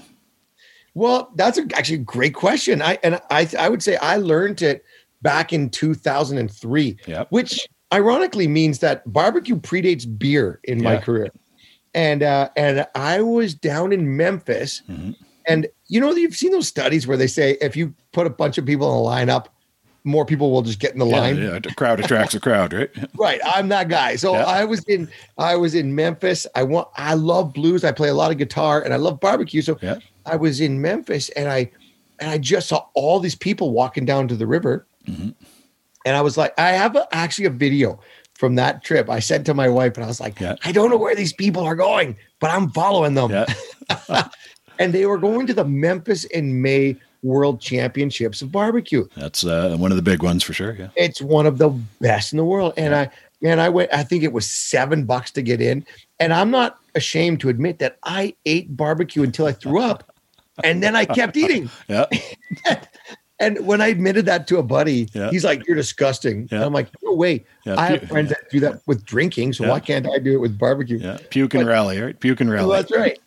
Well, 0.95 1.31
that's 1.35 1.57
a, 1.57 1.65
actually 1.75 1.95
a 1.95 1.99
great 1.99 2.33
question. 2.33 2.81
I 2.81 2.97
and 3.03 3.19
I 3.29 3.47
I 3.57 3.69
would 3.69 3.81
say 3.83 3.95
I 3.97 4.17
learned 4.17 4.61
it 4.61 4.83
back 5.21 5.51
in 5.53 5.69
2003, 5.69 6.97
Yep. 7.07 7.27
which 7.31 7.67
ironically 7.93 8.47
means 8.47 8.79
that 8.79 9.01
barbecue 9.11 9.55
predates 9.59 10.05
beer 10.17 10.59
in 10.63 10.81
my 10.83 10.97
career. 10.97 11.29
And 11.93 12.21
uh 12.23 12.49
and 12.55 12.85
I 12.95 13.21
was 13.21 13.53
down 13.53 13.91
in 13.91 14.15
Memphis 14.17 14.81
Mhm. 14.89 15.15
and 15.47 15.67
you 15.87 15.99
know 15.99 16.11
you've 16.11 16.35
seen 16.35 16.51
those 16.51 16.67
studies 16.67 17.07
where 17.07 17.17
they 17.17 17.27
say 17.27 17.57
if 17.61 17.75
you 17.75 17.93
put 18.11 18.27
a 18.27 18.29
bunch 18.29 18.57
of 18.57 18.65
people 18.65 18.87
in 18.91 18.97
a 19.05 19.25
lineup, 19.25 19.47
more 20.03 20.25
people 20.25 20.51
will 20.51 20.61
just 20.61 20.79
get 20.79 20.93
in 20.93 20.99
the 20.99 21.05
Yeah, 21.05 21.19
line. 21.19 21.37
yeah, 21.37 21.55
a 21.57 21.61
crowd 21.75 21.99
attracts 21.99 22.33
a 22.33 22.39
crowd, 22.39 22.73
right? 22.73 22.89
Right, 23.17 23.39
I'm 23.45 23.67
that 23.69 23.89
guy. 23.89 24.15
So 24.15 24.33
Yeah. 24.33 24.43
I 24.45 24.63
was 24.65 24.83
in 24.85 25.09
I 25.37 25.55
was 25.55 25.75
in 25.75 25.93
Memphis. 25.95 26.47
I 26.55 26.63
want 26.63 26.87
I 26.95 27.13
love 27.15 27.53
blues. 27.53 27.83
I 27.83 27.91
play 27.91 28.09
a 28.09 28.13
lot 28.13 28.31
of 28.31 28.37
guitar 28.37 28.81
and 28.81 28.93
I 28.93 28.97
love 28.97 29.19
barbecue. 29.19 29.61
So 29.61 29.77
Yeah. 29.81 29.99
I 30.25 30.35
was 30.35 30.61
in 30.61 30.81
Memphis 30.81 31.29
and 31.29 31.49
I 31.49 31.71
and 32.19 32.29
I 32.31 32.37
just 32.37 32.67
saw 32.69 32.85
all 32.95 33.19
these 33.19 33.35
people 33.35 33.71
walking 33.71 34.05
down 34.05 34.27
to 34.29 34.35
the 34.35 34.47
river. 34.47 34.85
Mhm. 35.07 35.33
And 36.05 36.15
I 36.15 36.21
was 36.21 36.37
like, 36.37 36.53
I 36.57 36.69
have 36.71 36.95
a, 36.95 37.07
actually 37.13 37.45
a 37.45 37.49
video 37.49 37.99
from 38.35 38.55
that 38.55 38.83
trip. 38.83 39.09
I 39.09 39.19
said 39.19 39.45
to 39.47 39.53
my 39.53 39.67
wife, 39.67 39.95
and 39.95 40.03
I 40.05 40.07
was 40.07 40.21
like. 40.21 40.41
I 40.41 40.71
don't 40.71 40.89
know 40.89 40.97
where 40.97 41.13
these 41.13 41.33
people 41.33 41.63
are 41.63 41.75
going, 41.75 42.15
but 42.39 42.49
I'm 42.51 42.69
following 42.71 43.13
them. 43.15 43.45
And 44.79 44.93
they 44.93 45.05
were 45.05 45.17
going 45.17 45.45
to 45.47 45.53
the 45.53 45.65
Memphis 45.65 46.23
in 46.23 46.61
May 46.61 46.95
World 47.23 47.59
Championships 47.61 48.41
of 48.41 48.51
barbecue. 48.51 49.07
that's 49.15 49.43
uh, 49.45 49.75
one 49.77 49.91
of 49.91 49.97
the 49.97 50.01
big 50.03 50.23
ones 50.23 50.43
for 50.43 50.53
sure. 50.53 50.75
Yeah, 50.77 50.89
It's 50.95 51.21
one 51.21 51.45
of 51.45 51.57
the 51.57 51.69
best 52.01 52.31
in 52.33 52.37
the 52.37 52.45
world. 52.45 52.73
And 52.77 52.95
I 52.95 53.09
and 53.41 53.61
I 53.61 53.69
went, 53.69 53.93
I 53.93 54.03
think 54.03 54.23
it 54.23 54.33
was 54.33 54.49
seven 54.49 55.05
bucks 55.05 55.31
to 55.31 55.41
get 55.41 55.61
in. 55.61 55.85
And 56.19 56.33
I'm 56.33 56.51
not 56.51 56.77
ashamed 56.95 57.39
to 57.41 57.49
admit 57.49 57.79
that 57.79 57.97
I 58.03 58.35
ate 58.45 58.75
barbecue 58.75 59.23
until 59.23 59.45
I 59.45 59.51
threw 59.53 59.81
up. 59.81 60.03
And 60.63 60.83
then 60.83 60.93
I 60.93 61.05
kept 61.05 61.37
eating. 61.37 61.69
yeah, 61.87 62.05
And 63.41 63.65
when 63.65 63.79
I 63.79 63.87
admitted 63.87 64.25
that 64.25 64.45
to 64.49 64.57
a 64.57 64.63
buddy, 64.63 65.07
Yeah. 65.13 65.29
he's 65.29 65.45
like, 65.45 65.65
You're 65.65 65.77
disgusting. 65.77 66.49
Yeah. 66.51 66.65
I'm 66.65 66.73
like, 66.73 66.89
No 67.01 67.13
way. 67.13 67.45
yeah. 67.65 67.79
I 67.79 67.85
have 67.91 68.03
friends 68.09 68.27
that 68.29 68.49
do 68.51 68.59
that 68.59 68.81
with 68.85 69.05
drinking. 69.05 69.53
So 69.53 69.69
why 69.69 69.79
can't 69.79 70.05
I 70.07 70.19
do 70.19 70.33
it 70.33 70.37
with 70.41 70.57
barbecue? 70.57 70.97
yeah, 70.97 71.17
puke 71.29 71.53
and 71.53 71.63
but- 71.63 71.69
rally, 71.69 72.01
right? 72.01 72.19
Puke 72.19 72.41
and 72.41 72.49
Well, 72.49 72.67
rally. 72.67 72.81
that's 72.81 72.91
right. 72.91 73.17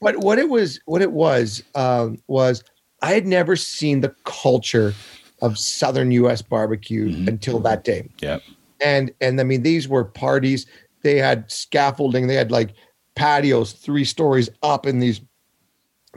But 0.00 0.16
what 0.16 0.38
it 0.40 0.48
was, 0.48 0.80
what 0.86 1.02
it 1.02 1.12
was, 1.12 1.62
um, 1.76 2.18
was 2.26 2.64
I 3.02 3.12
had 3.12 3.26
never 3.26 3.56
seen 3.56 4.00
the 4.00 4.14
culture 4.24 4.94
of 5.42 5.58
Southern 5.58 6.10
U.S. 6.12 6.42
barbecue 6.42 7.08
Mhm. 7.08 7.28
until 7.28 7.58
that 7.60 7.84
day. 7.84 8.08
Yeah. 8.20 8.38
And 8.82 9.10
and 9.20 9.40
I 9.40 9.44
mean, 9.44 9.62
these 9.62 9.88
were 9.88 10.04
parties. 10.04 10.66
They 11.02 11.16
had 11.18 11.50
scaffolding. 11.50 12.26
They 12.26 12.34
had 12.34 12.50
like 12.50 12.70
patios 13.16 13.72
three 13.72 14.04
stories 14.04 14.48
up 14.62 14.86
in 14.86 14.98
these 14.98 15.20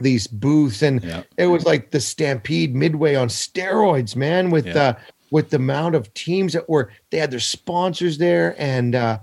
these 0.00 0.26
booths, 0.26 0.82
and 0.82 1.02
Yeah, 1.04 1.22
it 1.36 1.46
was 1.46 1.64
like 1.64 1.90
the 1.92 2.00
Stampede 2.00 2.74
Midway 2.74 3.14
on 3.14 3.28
steroids, 3.28 4.16
man. 4.16 4.50
With 4.50 4.66
Yeah. 4.66 4.82
uh, 4.82 4.94
with 5.30 5.50
the 5.50 5.56
amount 5.56 5.94
of 5.94 6.12
teams 6.14 6.52
that 6.52 6.68
were, 6.68 6.90
they 7.10 7.18
had 7.18 7.30
their 7.30 7.40
sponsors 7.40 8.18
there, 8.18 8.54
and 8.58 8.94
uh, 8.94 9.18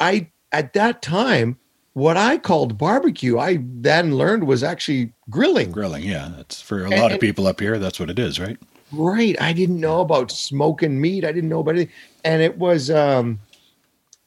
I 0.00 0.30
at 0.52 0.72
that 0.74 1.02
time, 1.02 1.58
what 1.98 2.16
I 2.16 2.38
called 2.38 2.78
barbecue, 2.78 3.38
I 3.38 3.58
then 3.60 4.14
learned 4.14 4.44
was 4.46 4.62
actually 4.62 5.12
grilling. 5.28 5.72
grilling. 5.72 6.04
Yeah, 6.04 6.30
that's 6.36 6.60
for 6.60 6.82
a 6.84 6.90
And- 6.90 7.00
lot 7.00 7.12
of 7.12 7.18
people 7.20 7.46
up 7.48 7.58
here. 7.60 7.78
That's 7.78 7.98
what 7.98 8.08
it 8.08 8.18
is, 8.18 8.38
right? 8.38 8.56
Right. 8.92 9.36
I 9.40 9.52
didn't 9.52 9.80
know 9.80 10.00
about 10.00 10.30
smoking 10.30 11.00
meat. 11.00 11.24
I 11.24 11.32
didn't 11.32 11.50
know 11.50 11.60
about 11.60 11.76
it. 11.76 11.88
And 12.24 12.40
it 12.40 12.56
was 12.56 12.90
um 12.90 13.40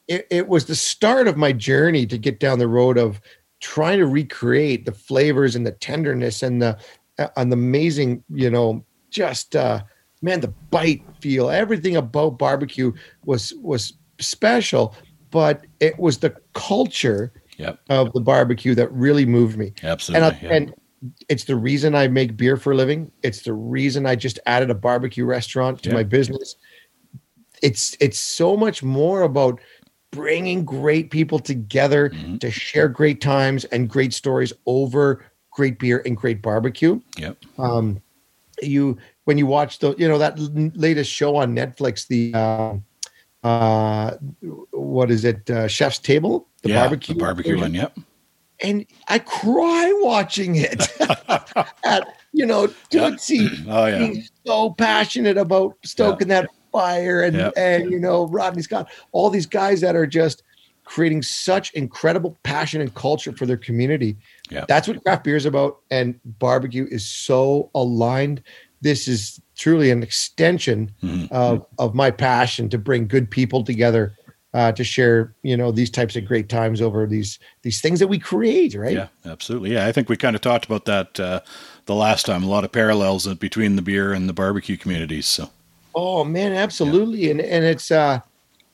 it, 0.06 0.26
it 0.30 0.48
was 0.48 0.66
the 0.66 0.74
start 0.74 1.26
of 1.28 1.36
my 1.36 1.52
journey 1.52 2.06
to 2.06 2.18
get 2.18 2.38
down 2.38 2.58
the 2.58 2.68
road 2.68 2.98
of 2.98 3.20
trying 3.60 3.98
to 3.98 4.06
recreate 4.06 4.84
the 4.84 4.92
flavors 4.92 5.56
and 5.56 5.66
the 5.66 5.72
tenderness 5.72 6.42
and 6.42 6.60
the 6.60 6.76
uh, 7.18 7.28
and 7.36 7.50
the 7.50 7.56
amazing, 7.56 8.22
you 8.28 8.50
know, 8.50 8.84
just 9.10 9.56
uh 9.56 9.82
man, 10.20 10.40
the 10.40 10.52
bite 10.70 11.02
feel, 11.20 11.50
everything 11.50 11.96
about 11.96 12.38
barbecue 12.38 12.92
was 13.24 13.52
was 13.62 13.94
special, 14.20 14.94
but 15.30 15.64
it 15.80 15.98
was 15.98 16.18
the 16.18 16.36
culture 16.54 17.32
Yep. 17.58 17.78
of 17.90 18.12
the 18.12 18.20
barbecue 18.20 18.74
that 18.74 18.90
really 18.92 19.26
moved 19.26 19.56
me 19.58 19.68
and 19.82 19.84
Absolutely. 19.92 20.26
I, 20.26 20.38
yeah. 20.42 20.52
and 20.56 20.74
it's 21.28 21.44
the 21.44 21.56
reason 21.56 21.94
I 21.94 22.08
make 22.08 22.36
beer 22.36 22.56
for 22.56 22.72
a 22.72 22.76
living. 22.76 23.10
It's 23.22 23.42
the 23.42 23.52
reason 23.52 24.06
I 24.06 24.14
just 24.16 24.38
added 24.46 24.70
a 24.70 24.74
barbecue 24.74 25.24
restaurant 25.24 25.82
to 25.82 25.88
Yeah. 25.90 25.94
my 25.96 26.02
business. 26.04 26.56
it's 27.62 27.96
it's 28.00 28.18
so 28.18 28.56
much 28.56 28.82
more 28.82 29.22
about 29.22 29.60
bringing 30.10 30.64
great 30.64 31.10
people 31.10 31.38
together 31.38 32.10
Mhm. 32.10 32.40
to 32.40 32.50
share 32.50 32.88
great 32.88 33.20
times 33.20 33.64
and 33.66 33.88
great 33.88 34.12
stories 34.12 34.52
over 34.66 35.24
great 35.50 35.78
beer 35.78 36.02
and 36.06 36.16
great 36.16 36.42
barbecue. 36.42 37.00
Yep. 37.18 37.36
Um, 37.58 38.00
you 38.62 38.98
when 39.24 39.38
you 39.38 39.46
watch 39.46 39.78
the 39.78 39.94
you 39.96 40.08
know 40.08 40.18
that 40.18 40.38
latest 40.76 41.10
show 41.12 41.36
on 41.36 41.54
Netflix, 41.54 42.06
the 42.08 42.32
uh, 42.34 43.46
uh, 43.46 44.16
what 44.72 45.10
is 45.10 45.24
it, 45.24 45.48
uh, 45.50 45.68
Chef's 45.68 45.98
Table, 45.98 46.48
the 46.62 46.70
yeah, 46.70 46.80
barbecue, 46.80 47.14
the 47.14 47.20
barbecue 47.20 47.58
one. 47.58 47.74
Yep. 47.74 47.98
and 48.62 48.86
I 49.08 49.18
cry 49.18 49.92
watching 50.02 50.56
it. 50.56 50.86
At 51.84 52.06
you 52.32 52.46
know. 52.46 52.68
Tootsie 52.90 53.48
Oh 53.68 53.86
yeah. 53.86 53.98
being 53.98 54.24
so 54.46 54.70
passionate 54.70 55.36
about 55.36 55.76
stoking 55.84 56.28
that 56.28 56.48
fire, 56.72 57.22
and 57.22 57.36
Yeah. 57.36 57.50
and 57.56 57.90
you 57.90 57.98
know 57.98 58.26
Rodney 58.28 58.62
Scott, 58.62 58.90
all 59.12 59.30
these 59.30 59.46
guys 59.46 59.80
that 59.80 59.96
are 59.96 60.06
just 60.06 60.42
creating 60.84 61.22
such 61.22 61.72
incredible 61.74 62.36
passion 62.42 62.80
and 62.80 62.92
culture 62.94 63.32
for 63.32 63.46
their 63.46 63.56
community. 63.56 64.16
Yeah. 64.50 64.64
That's 64.68 64.88
what 64.88 65.02
craft 65.04 65.24
beer 65.24 65.36
is 65.36 65.46
about, 65.46 65.78
and 65.90 66.18
barbecue 66.38 66.86
is 66.90 67.08
so 67.08 67.70
aligned. 67.74 68.42
This 68.82 69.06
is 69.06 69.40
truly 69.56 69.90
an 69.90 70.02
extension 70.02 70.90
Mhm. 71.02 71.30
of 71.30 71.64
of 71.78 71.94
my 71.94 72.10
passion 72.10 72.68
to 72.70 72.78
bring 72.78 73.06
good 73.06 73.30
people 73.30 73.62
together. 73.64 74.16
Uh, 74.54 74.70
to 74.70 74.84
share, 74.84 75.34
you 75.42 75.56
know, 75.56 75.72
these 75.72 75.88
types 75.88 76.14
of 76.14 76.26
great 76.26 76.50
times 76.50 76.82
over 76.82 77.06
these 77.06 77.38
these 77.62 77.80
things 77.80 77.98
that 77.98 78.08
we 78.08 78.18
create, 78.18 78.74
right? 78.74 78.92
Yeah, 78.92 79.08
absolutely. 79.24 79.72
Yeah, 79.72 79.86
I 79.86 79.92
think 79.92 80.10
we 80.10 80.16
kind 80.18 80.36
of 80.36 80.42
talked 80.42 80.66
about 80.66 80.84
that 80.84 81.18
uh, 81.18 81.40
the 81.86 81.94
last 81.94 82.26
time. 82.26 82.42
A 82.42 82.46
lot 82.46 82.62
of 82.62 82.70
parallels 82.70 83.26
between 83.36 83.76
the 83.76 83.82
beer 83.82 84.12
and 84.12 84.28
the 84.28 84.34
barbecue 84.34 84.76
communities. 84.76 85.24
So 85.24 85.48
Oh 85.94 86.24
man, 86.24 86.52
absolutely. 86.52 87.30
And 87.30 87.40
and 87.40 87.64
it's 87.64 87.90
uh 87.90 88.20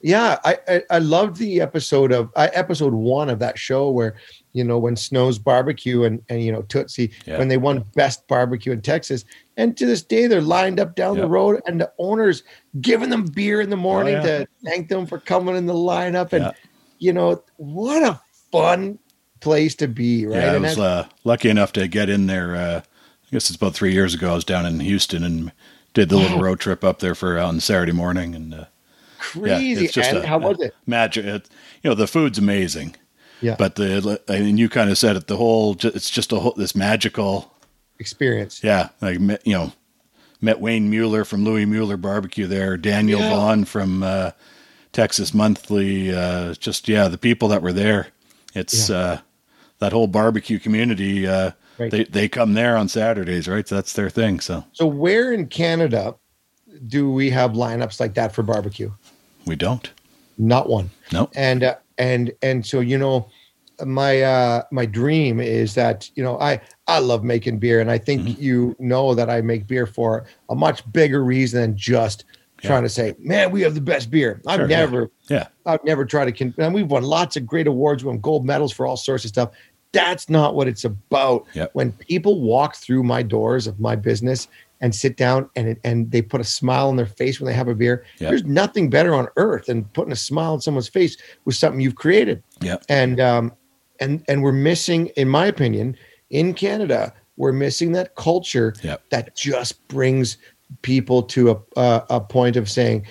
yeah, 0.01 0.39
I 0.45 0.59
I, 0.69 0.83
I 0.91 0.99
loved 0.99 1.37
the 1.37 1.61
episode 1.61 2.13
of 2.13 2.31
uh, 2.37 2.49
episode 2.53 2.95
one 2.95 3.29
of 3.29 3.39
that 3.41 3.59
show 3.59 3.91
where 3.91 4.17
you 4.59 4.65
know 4.65 4.79
when 4.79 4.97
Snow's 4.97 5.39
barbecue 5.39 6.03
and 6.05 6.21
and 6.29 6.43
you 6.43 6.53
know 6.53 6.63
Tootsie 6.63 7.11
Yeah. 7.25 7.39
when 7.39 7.49
they 7.49 7.57
won 7.57 7.85
best 7.95 8.27
barbecue 8.29 8.73
in 8.73 8.83
Texas, 8.83 9.25
and 9.57 9.77
to 9.79 9.87
this 9.87 10.03
day 10.03 10.27
they're 10.27 10.41
lined 10.43 10.79
up 10.81 10.95
down 10.97 11.15
Yeah. 11.17 11.23
the 11.23 11.29
road 11.29 11.63
and 11.67 11.81
the 11.81 11.91
owners 11.99 12.43
giving 12.81 13.11
them 13.11 13.25
beer 13.25 13.61
in 13.61 13.71
the 13.71 13.77
morning 13.77 14.17
Oh, 14.17 14.19
yeah. 14.19 14.39
to 14.41 14.49
thank 14.65 14.89
them 14.89 15.07
for 15.07 15.19
coming 15.19 15.57
in 15.57 15.67
the 15.67 15.75
lineup, 15.75 16.33
and 16.33 16.45
Yeah. 16.45 16.53
you 16.99 17.13
know 17.13 17.43
what 17.57 18.03
a 18.03 18.21
fun 18.53 18.99
place 19.41 19.75
to 19.77 19.87
be, 19.89 20.27
right? 20.27 20.37
yeah, 20.43 20.53
I 20.53 20.59
was 20.59 20.79
uh, 20.79 21.07
lucky 21.25 21.49
enough 21.49 21.73
to 21.75 21.87
get 21.89 22.09
in 22.11 22.27
there. 22.27 22.57
Uh, 22.57 22.81
I 22.81 23.29
guess 23.31 23.49
it's 23.51 23.57
about 23.57 23.75
three 23.75 23.93
years 23.93 24.13
ago. 24.15 24.33
I 24.33 24.35
was 24.35 24.45
down 24.45 24.67
in 24.67 24.81
Houston 24.81 25.23
and 25.23 25.53
did 25.95 26.09
the 26.09 26.17
little 26.17 26.41
road 26.41 26.59
trip 26.61 26.83
up 26.83 26.99
there 26.99 27.15
for 27.15 27.39
on 27.39 27.61
Saturday 27.61 27.93
morning 27.93 28.35
and. 28.35 28.53
Uh, 28.55 28.65
crazy. 29.21 29.85
it's 29.85 29.93
just 29.95 30.11
and 30.11 30.19
a- 30.19 30.27
how 30.27 30.39
was 30.39 30.59
it? 30.61 30.75
magic. 30.87 31.25
It, 31.25 31.49
you 31.83 31.91
know, 31.91 31.95
the 31.95 32.07
food's 32.07 32.39
amazing. 32.39 32.95
Yeah. 33.41 33.57
But 33.59 33.77
the 33.77 34.21
I 34.29 34.41
mean, 34.41 34.59
you 34.59 34.69
kind 34.69 34.91
of 34.91 34.99
said 34.99 35.17
it. 35.17 35.27
The 35.27 35.37
whole 35.37 35.77
it's 35.83 36.11
just 36.11 36.33
a 36.33 36.39
whole 36.39 36.53
this 36.57 36.75
magical. 36.75 37.53
Experience. 37.99 38.63
Yeah, 38.63 38.91
like 39.01 39.19
met, 39.19 39.47
you 39.47 39.55
know, 39.55 39.73
met 40.41 40.61
Wayne 40.61 40.89
Mueller 40.89 41.25
from 41.25 41.45
Louis 41.45 41.67
Mueller 41.67 41.97
Barbecue 41.97 42.47
there. 42.47 42.77
Daniel 42.77 43.21
Yeah. 43.21 43.31
Vaughn 43.31 43.65
from 43.65 44.03
uh, 44.03 44.31
Texas 44.93 45.35
Monthly. 45.35 46.15
Uh, 46.15 46.55
just 46.55 46.89
yeah, 46.89 47.09
the 47.09 47.19
people 47.19 47.49
that 47.49 47.63
were 47.63 47.73
there. 47.73 48.09
It's 48.55 48.89
uh, 48.91 49.21
that 49.81 49.93
whole 49.93 50.07
barbecue 50.07 50.59
community. 50.59 51.27
Uh, 51.27 51.53
Right. 51.79 51.93
They 51.93 52.05
they 52.05 52.29
come 52.29 52.55
there 52.55 52.77
on 52.77 52.89
Saturdays, 52.89 53.47
right? 53.47 53.69
So 53.69 53.77
that's 53.77 53.93
their 53.93 54.11
thing. 54.11 54.41
So 54.41 54.65
So 54.73 54.85
where 54.85 55.33
in 55.33 55.47
Canada 55.47 56.17
do 56.89 57.09
we 57.13 57.31
have 57.31 57.53
lineups 57.53 58.01
like 58.01 58.15
that 58.15 58.35
for 58.35 58.43
barbecue? 58.43 58.91
we 59.47 59.55
don't. 59.55 59.89
Not 60.37 60.69
one. 60.69 60.91
No. 61.13 61.31
And 61.37 61.63
uh, 61.63 61.77
and 61.99 62.33
and 62.43 62.65
so 62.65 62.81
you 62.81 62.97
know, 62.99 63.29
my 63.85 64.23
uh 64.23 64.63
my 64.71 64.87
dream 64.87 65.41
is 65.41 65.75
that 65.75 66.11
you 66.15 66.23
know 66.23 66.39
I 66.41 66.61
I 66.87 66.99
love 67.01 67.23
making 67.25 67.59
beer, 67.59 67.81
and 67.81 67.91
I 67.91 67.99
think 67.99 68.23
Mm-hmm. 68.23 68.43
you 68.43 68.77
know 68.79 69.15
that 69.15 69.29
I 69.31 69.41
make 69.41 69.67
beer 69.67 69.87
for 69.87 70.25
a 70.49 70.55
much 70.55 70.91
bigger 70.93 71.23
reason 71.25 71.61
than 71.61 71.77
just 71.77 72.25
Yeah. 72.63 72.69
trying 72.71 72.83
to 72.83 72.89
say, 72.89 73.15
man, 73.19 73.51
we 73.53 73.61
have 73.63 73.75
the 73.75 73.81
best 73.81 74.11
beer. 74.11 74.41
I've 74.47 74.59
Sure, 74.61 74.69
yeah. 74.71 74.79
never 74.79 75.11
Yeah. 75.31 75.47
I've 75.67 75.85
never 75.85 76.05
tried 76.05 76.25
to. 76.27 76.33
Con- 76.33 76.55
and 76.59 76.75
we've 76.75 76.91
won 76.91 77.03
lots 77.05 77.37
of 77.37 77.47
great 77.47 77.67
awards. 77.67 78.03
We 78.05 78.09
won 78.09 78.19
gold 78.21 78.45
medals 78.45 78.73
for 78.73 78.87
all 78.87 78.97
sorts 78.97 79.25
of 79.25 79.29
stuff. 79.29 79.51
That's 79.93 80.29
not 80.29 80.55
what 80.55 80.67
it's 80.69 80.85
about. 80.85 81.47
Yep. 81.55 81.71
When 81.73 81.93
people 81.93 82.41
walk 82.43 82.77
through 82.77 83.05
my 83.05 83.23
doors 83.23 83.67
of 83.67 83.81
my 83.81 83.97
business 83.97 84.49
and 84.81 84.95
sit 84.95 85.17
down 85.17 85.49
and 85.57 85.77
and 85.85 86.11
they 86.11 86.23
put 86.23 86.41
a 86.41 86.45
smile 86.45 86.89
on 86.89 86.97
their 86.97 87.07
face 87.07 87.41
when 87.41 87.47
they 87.47 87.55
have 87.55 87.69
a 87.69 87.75
beer, 87.75 88.05
Yep. 88.19 88.31
there's 88.31 88.45
nothing 88.45 88.91
better 88.91 89.15
on 89.15 89.29
earth 89.37 89.67
than 89.67 89.85
putting 89.87 90.13
a 90.13 90.17
smile 90.17 90.53
on 90.53 90.61
someone's 90.61 90.89
face 90.89 91.17
with 91.45 91.57
something 91.57 91.81
you've 91.81 91.97
created. 91.97 92.43
Yeah. 92.61 92.77
And 92.89 93.21
um, 93.21 93.53
and 94.01 94.25
and 94.29 94.43
we're 94.43 94.53
missing, 94.53 95.09
in 95.17 95.29
my 95.29 95.47
opinion, 95.47 95.97
in 96.31 96.55
Canada, 96.55 97.13
we're 97.37 97.53
missing 97.53 97.93
that 97.93 98.15
culture 98.15 98.75
Yep. 98.83 99.03
that 99.11 99.37
just 99.37 99.87
brings 99.89 100.37
people 100.83 101.23
to 101.25 101.51
a 101.51 101.81
a, 101.81 102.05
a 102.11 102.21
point 102.21 102.57
of 102.57 102.71
saying 102.71 103.07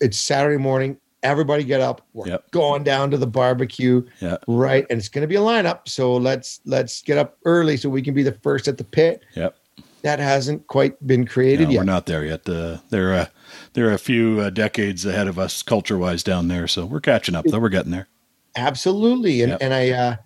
it's 0.00 0.18
Saturday 0.18 0.56
morning. 0.58 0.96
Everybody 1.22 1.62
get 1.62 1.80
up. 1.80 2.04
We're 2.14 2.26
Yep. 2.26 2.50
going 2.50 2.82
down 2.82 3.12
to 3.12 3.16
the 3.16 3.28
barbecue, 3.28 4.02
Yeah. 4.20 4.38
right? 4.48 4.84
And 4.90 4.98
it's 4.98 5.08
going 5.08 5.22
to 5.22 5.28
be 5.28 5.36
a 5.36 5.40
lineup. 5.40 5.82
So 5.86 6.16
let's 6.16 6.60
let's 6.64 7.00
get 7.00 7.16
up 7.16 7.38
early 7.44 7.76
so 7.76 7.88
we 7.88 8.02
can 8.02 8.12
be 8.12 8.24
the 8.24 8.32
first 8.42 8.66
at 8.66 8.76
the 8.76 8.82
pit. 8.84 9.22
Yep. 9.36 9.54
That 10.02 10.18
hasn't 10.18 10.66
quite 10.66 11.04
been 11.06 11.26
created 11.26 11.64
No, 11.68 11.70
yet. 11.74 11.78
we're 11.78 11.84
not 11.84 12.06
there 12.06 12.24
yet. 12.24 12.48
Uh, 12.48 12.78
they're 12.90 13.14
uh, 13.14 13.26
they're 13.74 13.92
a 13.92 13.98
few 13.98 14.40
uh, 14.40 14.50
decades 14.50 15.06
ahead 15.06 15.28
of 15.28 15.38
us 15.38 15.62
culture 15.62 15.96
wise 15.98 16.22
down 16.24 16.48
there, 16.48 16.66
so 16.66 16.84
we're 16.84 17.00
catching 17.00 17.34
up. 17.34 17.44
Though 17.46 17.60
we're 17.60 17.68
getting 17.68 17.92
there. 17.92 18.08
Absolutely. 18.56 19.42
And 19.42 19.50
Yep. 19.50 19.58
and 19.62 19.74
I 19.74 19.90
uh 19.90 20.16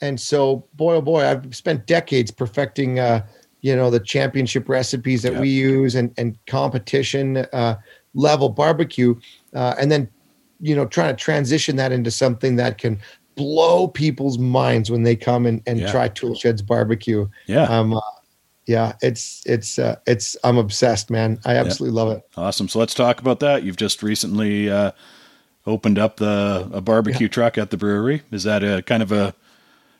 and 0.00 0.20
so 0.20 0.66
boy 0.74 0.94
oh 0.96 1.00
boy, 1.00 1.24
I've 1.24 1.54
spent 1.54 1.86
decades 1.86 2.30
perfecting 2.30 2.98
uh 3.00 3.24
you 3.62 3.74
know 3.74 3.90
the 3.90 4.00
championship 4.00 4.68
recipes 4.68 5.22
that 5.22 5.32
Yep. 5.32 5.40
we 5.40 5.48
use 5.48 5.94
and 5.94 6.12
and 6.18 6.38
competition 6.46 7.38
uh 7.52 7.76
level 8.14 8.48
barbecue 8.48 9.14
uh 9.54 9.74
and 9.80 9.90
then 9.90 10.08
you 10.60 10.76
know 10.76 10.86
trying 10.86 11.14
to 11.16 11.20
transition 11.20 11.76
that 11.76 11.90
into 11.90 12.10
something 12.10 12.56
that 12.56 12.78
can 12.78 13.00
blow 13.36 13.88
people's 13.88 14.38
minds 14.38 14.88
when 14.90 15.02
they 15.02 15.16
come 15.16 15.44
and, 15.46 15.60
and 15.66 15.80
Yeah. 15.80 15.90
try 15.90 16.06
Tool 16.08 16.36
Shed's 16.36 16.62
barbecue. 16.62 17.26
Yeah, 17.46 17.64
Um 17.64 17.94
uh, 17.94 18.00
yeah, 18.66 18.94
it's 19.02 19.42
it's 19.46 19.78
uh 19.78 19.96
it's 20.06 20.36
I'm 20.44 20.58
obsessed, 20.58 21.10
man. 21.10 21.38
I 21.44 21.56
absolutely 21.56 21.94
love 21.94 22.10
it. 22.16 22.22
awesome. 22.36 22.68
So 22.68 22.78
let's 22.78 22.94
talk 22.94 23.20
about 23.20 23.40
that. 23.40 23.62
You've 23.62 23.76
just 23.76 24.02
recently 24.02 24.70
uh, 24.70 24.92
opened 25.66 25.98
up 25.98 26.16
the 26.16 26.68
a 26.72 26.80
barbecue 26.80 27.28
truck 27.28 27.58
at 27.58 27.70
the 27.70 27.76
brewery. 27.76 28.22
Is 28.30 28.44
that 28.44 28.62
a 28.64 28.82
kind 28.82 29.02
of 29.02 29.12
a 29.12 29.34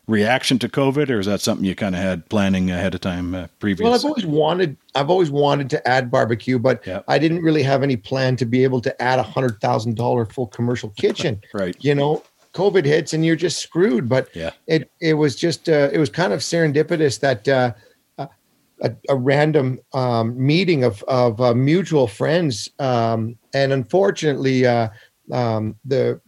reaction 0.06 0.58
to 0.58 0.68
COVID, 0.68 1.08
or 1.08 1.18
is 1.18 1.26
that 1.26 1.40
something 1.40 1.64
you 1.64 1.74
kind 1.74 1.94
of 1.94 2.00
had 2.02 2.28
planning 2.28 2.70
ahead 2.70 2.94
of 2.94 3.00
time 3.00 3.34
uh, 3.34 3.46
previous? 3.58 3.84
Well, 3.84 3.94
I've 3.94 4.04
always 4.04 4.26
wanted 4.26 4.76
I've 4.94 5.10
always 5.10 5.30
wanted 5.30 5.70
to 5.70 5.88
add 5.88 6.10
barbecue, 6.10 6.58
but 6.58 6.86
Yep. 6.86 7.04
I 7.08 7.18
didn't 7.18 7.42
really 7.42 7.62
have 7.62 7.82
any 7.82 7.96
plan 7.96 8.36
to 8.36 8.44
be 8.44 8.64
able 8.64 8.80
to 8.82 9.02
add 9.02 9.18
a 9.18 9.22
hundred 9.22 9.60
thousand 9.60 9.96
dollar 9.96 10.26
full 10.26 10.46
commercial 10.46 10.90
kitchen. 10.96 11.40
right. 11.54 11.76
you 11.80 11.94
know, 11.94 12.22
COVID 12.52 12.84
hits 12.84 13.12
and 13.12 13.24
you're 13.26 13.36
just 13.36 13.58
screwed. 13.58 14.08
But 14.08 14.28
Yeah. 14.34 14.50
it 14.66 14.90
it 15.00 15.14
was 15.14 15.36
just 15.36 15.68
uh, 15.68 15.88
it 15.92 15.98
was 15.98 16.10
kind 16.10 16.32
of 16.32 16.40
serendipitous 16.40 17.20
that 17.20 17.48
uh, 17.48 17.72
a, 18.80 18.92
a, 19.08 19.16
random 19.16 19.78
um, 19.92 20.34
meeting 20.36 20.84
of 20.84 21.02
of 21.04 21.40
uh, 21.40 21.54
mutual 21.54 22.06
friends, 22.06 22.68
um, 22.78 23.36
and 23.54 23.72
unfortunately, 23.72 24.66
uh, 24.66 24.88
um, 25.32 25.76
the 25.84 26.20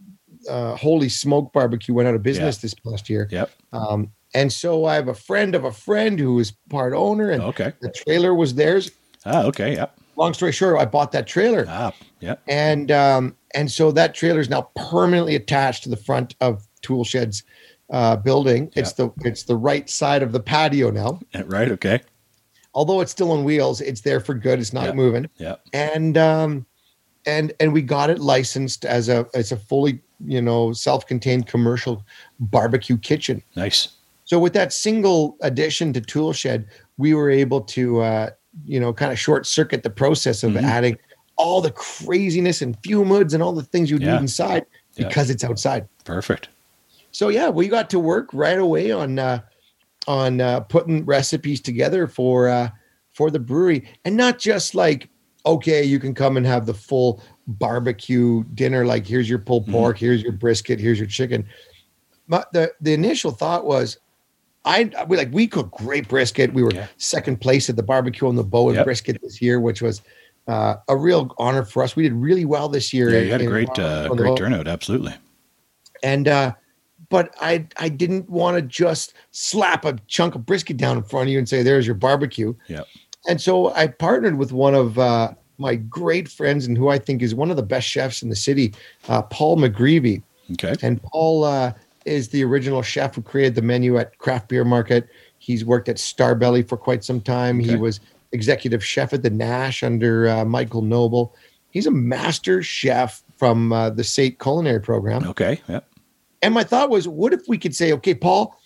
uh, 0.49 0.75
Holy 0.75 1.09
Smoke 1.09 1.51
Barbecue 1.53 1.93
went 1.93 2.07
out 2.07 2.15
of 2.15 2.23
business 2.23 2.57
this 2.57 2.73
past 2.73 3.09
year. 3.09 3.27
Yep. 3.31 3.51
Um, 3.73 4.11
and 4.33 4.51
so 4.51 4.85
I 4.85 4.95
have 4.95 5.07
a 5.07 5.13
friend 5.13 5.55
of 5.55 5.63
a 5.63 5.71
friend 5.71 6.19
who 6.19 6.39
is 6.39 6.53
part 6.69 6.93
owner, 6.93 7.29
and 7.31 7.41
Okay. 7.41 7.73
the 7.81 7.91
trailer 7.91 8.33
was 8.33 8.55
theirs. 8.55 8.91
Ah. 9.25 9.43
Okay. 9.43 9.75
Yep. 9.75 9.97
Long 10.15 10.33
story 10.33 10.51
short, 10.51 10.79
I 10.79 10.85
bought 10.85 11.11
that 11.11 11.27
trailer 11.27 11.65
Ah. 11.67 11.91
Yep. 12.21 12.41
and 12.47 12.91
um, 12.91 13.35
and 13.53 13.71
so 13.71 13.91
that 13.91 14.15
trailer 14.15 14.39
is 14.39 14.49
now 14.49 14.69
permanently 14.75 15.35
attached 15.35 15.83
to 15.83 15.89
the 15.89 15.97
front 15.97 16.35
of 16.41 16.67
Tool 16.81 17.03
Shed's 17.03 17.43
uh, 17.91 18.15
building. 18.17 18.71
It's 18.75 18.93
the 18.93 19.11
it's 19.23 19.43
the 19.43 19.55
right 19.55 19.89
side 19.89 20.23
of 20.23 20.31
the 20.31 20.39
patio 20.39 20.91
now. 20.91 21.19
Right. 21.45 21.71
Okay. 21.71 22.01
Although 22.77 23.01
it's 23.01 23.11
still 23.11 23.31
on 23.31 23.43
wheels, 23.43 23.81
it's 23.81 24.01
there 24.01 24.19
for 24.19 24.35
good. 24.35 24.59
It's 24.59 24.71
not 24.71 24.85
Yeah. 24.85 24.91
moving. 24.93 25.27
Yep. 25.39 25.61
And 25.73 26.15
um, 26.15 26.63
and 27.25 27.51
and 27.59 27.73
we 27.73 27.81
got 27.81 28.11
it 28.11 28.19
licensed 28.19 28.85
as 28.85 29.09
a 29.09 29.25
as 29.33 29.51
a 29.51 29.57
fully 29.57 29.99
you 30.23 30.39
know 30.41 30.73
self-contained 30.73 31.47
commercial 31.47 32.05
barbecue 32.39 32.95
kitchen. 32.97 33.41
Nice. 33.55 33.89
So 34.25 34.37
with 34.37 34.53
that 34.53 34.71
single 34.73 35.37
addition 35.41 35.91
to 35.93 36.01
Tool 36.01 36.33
Shed, 36.33 36.67
we 36.97 37.15
were 37.15 37.31
able 37.31 37.61
to, 37.61 38.01
uh, 38.01 38.29
you 38.65 38.79
know, 38.79 38.93
kind 38.93 39.11
of 39.11 39.17
short 39.17 39.47
circuit 39.47 39.81
the 39.81 39.89
process 39.89 40.43
of 40.43 40.51
Mhm. 40.51 40.61
adding 40.63 40.97
all 41.37 41.61
the 41.61 41.71
craziness 41.71 42.61
and 42.61 42.77
fume 42.83 43.07
hoods 43.07 43.33
and 43.33 43.41
all 43.41 43.53
the 43.53 43.63
things 43.63 43.89
you'd 43.89 44.01
Yeah. 44.03 44.13
need 44.13 44.21
inside 44.21 44.65
Yeah. 44.95 45.07
because 45.07 45.29
it's 45.31 45.43
outside. 45.43 45.87
Perfect. 46.03 46.49
So 47.11 47.29
yeah, 47.29 47.49
we 47.49 47.67
got 47.69 47.89
to 47.91 47.99
work 47.99 48.29
right 48.33 48.59
away 48.59 48.91
on 48.91 49.17
uh, 49.17 49.39
on 50.07 50.41
uh, 50.41 50.61
putting 50.61 51.05
recipes 51.05 51.61
together 51.61 52.07
for 52.07 52.47
uh, 52.47 52.69
for 53.11 53.29
the 53.29 53.39
brewery, 53.39 53.87
and 54.05 54.15
not 54.15 54.39
just 54.39 54.75
like 54.75 55.09
okay, 55.47 55.81
you 55.81 55.97
can 55.97 56.13
come 56.13 56.35
and 56.35 56.45
have 56.45 56.65
the 56.65 56.73
full 56.73 57.23
barbecue 57.47 58.43
dinner. 58.53 58.85
Like 58.85 59.07
here's 59.07 59.29
your 59.29 59.39
pulled 59.39 59.67
pork, 59.67 59.95
mm-hmm. 59.95 60.05
here's 60.05 60.21
your 60.21 60.33
brisket, 60.33 60.79
here's 60.79 60.99
your 60.99 61.07
chicken. 61.07 61.47
But 62.27 62.51
the 62.51 62.73
the 62.81 62.93
initial 62.93 63.31
thought 63.31 63.65
was, 63.65 63.97
I 64.65 64.91
we 65.07 65.17
like 65.17 65.31
we 65.31 65.47
cooked 65.47 65.77
great 65.77 66.07
brisket. 66.07 66.53
We 66.53 66.63
were 66.63 66.73
yeah. 66.73 66.87
second 66.97 67.39
place 67.39 67.69
at 67.69 67.75
the 67.75 67.83
barbecue 67.83 68.27
on 68.27 68.35
the 68.35 68.43
bow 68.43 68.69
and 68.69 68.75
yep. 68.75 68.85
brisket 68.85 69.19
this 69.21 69.41
year, 69.41 69.59
which 69.59 69.81
was 69.81 70.01
uh, 70.47 70.75
a 70.87 70.95
real 70.95 71.33
honor 71.37 71.63
for 71.63 71.83
us. 71.83 71.95
We 71.95 72.03
did 72.03 72.13
really 72.13 72.45
well 72.45 72.67
this 72.69 72.93
year. 72.93 73.09
Yeah, 73.09 73.19
you 73.19 73.31
had 73.31 73.41
a 73.41 73.45
great 73.45 73.79
uh, 73.79 74.09
great 74.09 74.37
turnout, 74.37 74.67
absolutely. 74.67 75.13
And 76.03 76.27
uh, 76.27 76.53
but 77.09 77.35
I 77.39 77.67
I 77.77 77.89
didn't 77.89 78.29
want 78.29 78.57
to 78.57 78.61
just 78.61 79.13
slap 79.31 79.85
a 79.85 79.97
chunk 80.07 80.35
of 80.35 80.45
brisket 80.45 80.77
down 80.77 80.97
in 80.97 81.03
front 81.03 81.27
of 81.27 81.31
you 81.31 81.37
and 81.37 81.47
say, 81.47 81.63
"There's 81.63 81.85
your 81.85 81.95
barbecue." 81.95 82.53
Yeah. 82.67 82.83
And 83.27 83.41
so 83.41 83.73
I 83.73 83.87
partnered 83.87 84.37
with 84.37 84.51
one 84.51 84.73
of 84.73 84.97
uh, 84.97 85.33
my 85.57 85.75
great 85.75 86.29
friends 86.29 86.65
and 86.65 86.77
who 86.77 86.89
I 86.89 86.97
think 86.97 87.21
is 87.21 87.35
one 87.35 87.49
of 87.51 87.57
the 87.57 87.63
best 87.63 87.87
chefs 87.87 88.21
in 88.21 88.29
the 88.29 88.35
city, 88.35 88.73
uh, 89.09 89.21
Paul 89.23 89.57
McGreevy. 89.57 90.21
Okay. 90.53 90.75
And 90.81 91.01
Paul 91.01 91.43
uh, 91.43 91.73
is 92.05 92.29
the 92.29 92.43
original 92.43 92.81
chef 92.81 93.15
who 93.15 93.21
created 93.21 93.55
the 93.55 93.61
menu 93.61 93.97
at 93.97 94.17
Craft 94.17 94.47
Beer 94.47 94.63
Market. 94.63 95.09
He's 95.39 95.65
worked 95.65 95.89
at 95.89 95.97
Starbelly 95.97 96.67
for 96.67 96.77
quite 96.77 97.03
some 97.03 97.19
time. 97.19 97.59
Okay. 97.59 97.71
He 97.71 97.75
was 97.75 97.99
executive 98.31 98.83
chef 98.83 99.13
at 99.13 99.23
the 99.23 99.29
Nash 99.29 99.83
under 99.83 100.29
uh, 100.29 100.45
Michael 100.45 100.81
Noble. 100.81 101.35
He's 101.71 101.85
a 101.85 101.91
master 101.91 102.63
chef 102.63 103.23
from 103.35 103.73
uh, 103.73 103.89
the 103.89 104.03
SAIT 104.03 104.39
culinary 104.39 104.81
program. 104.81 105.27
Okay. 105.27 105.61
Yep. 105.67 105.87
And 106.47 106.53
my 106.53 106.63
thought 106.63 106.89
was, 106.89 107.09
what 107.09 107.33
if 107.33 107.41
we 107.49 107.57
could 107.57 107.75
say, 107.75 107.91
okay, 107.91 108.15
Paul, 108.15 108.57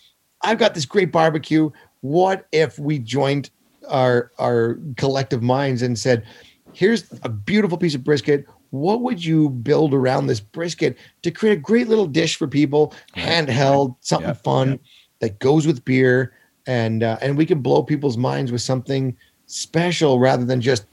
I've 0.44 0.60
got 0.60 0.76
this 0.76 0.86
great 0.86 1.12
barbecue. 1.12 1.72
What 2.02 2.46
if 2.52 2.78
we 2.78 3.00
joined 3.00 3.50
our 3.90 4.32
our 4.38 4.78
collective 4.98 5.42
minds 5.42 5.82
and 5.82 5.98
said, 5.98 6.24
here's 6.74 7.12
a 7.24 7.30
beautiful 7.30 7.80
piece 7.80 7.96
of 7.96 8.04
brisket. 8.04 8.46
What 8.70 9.02
would 9.02 9.26
you 9.26 9.50
build 9.50 9.96
around 9.96 10.28
this 10.28 10.40
brisket 10.40 10.96
to 11.24 11.32
create 11.32 11.54
a 11.54 11.60
great 11.60 11.88
little 11.88 12.06
dish 12.06 12.36
for 12.36 12.48
people, 12.48 12.94
handheld, 13.18 13.96
something 14.02 14.36
fun 14.36 14.80
that 15.18 15.40
goes 15.40 15.66
with 15.66 15.84
beer, 15.84 16.34
and 16.68 17.02
uh, 17.02 17.18
and 17.20 17.36
we 17.36 17.48
can 17.48 17.62
blow 17.62 17.82
people's 17.82 18.16
minds 18.16 18.52
with 18.52 18.62
something 18.62 19.18
special 19.48 20.20
rather 20.20 20.46
than 20.46 20.62
just 20.62 20.86